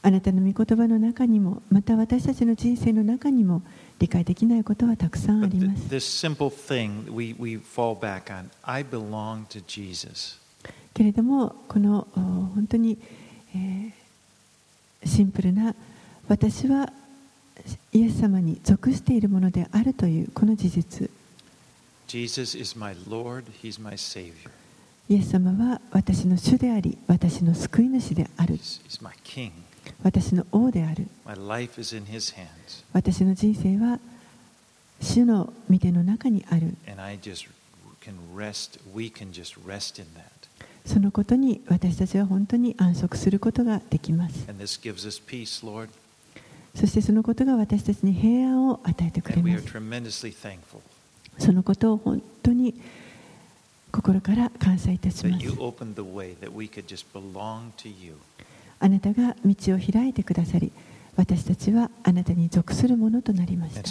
[0.02, 3.62] あなたの御言葉の中にもまた私たちの人生の中にも
[4.00, 5.90] 理解できないことはたくさんあります
[7.12, 9.46] we, we on.
[10.94, 12.98] けれどもこのお本当に、
[13.56, 14.00] えー
[15.06, 15.76] シンプルな
[16.28, 16.92] 私は
[17.94, 21.10] イエス様に属しているものであるというこの事実
[22.08, 24.50] Jesus is my Lord, He's my Savior,
[25.10, 29.52] イエス様は私の主であり私の救い主である He's, he's my King.
[30.04, 31.08] 私の王である。
[32.94, 34.00] 私の人生は
[35.02, 36.76] 主の御手の中にある。
[40.86, 44.46] そのことに私たちは本当に安息することができます。
[46.76, 49.66] そしてそのことが私たちに平安を与えてくれます。
[51.38, 52.74] そのことを本当に
[53.92, 55.46] 心から感謝いたします。
[58.80, 60.72] あなたが道を開いてくださり、
[61.16, 63.82] 私たちはあなたに属するものとなりました。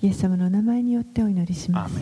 [0.00, 1.94] イエス様の名前によってお祈りします。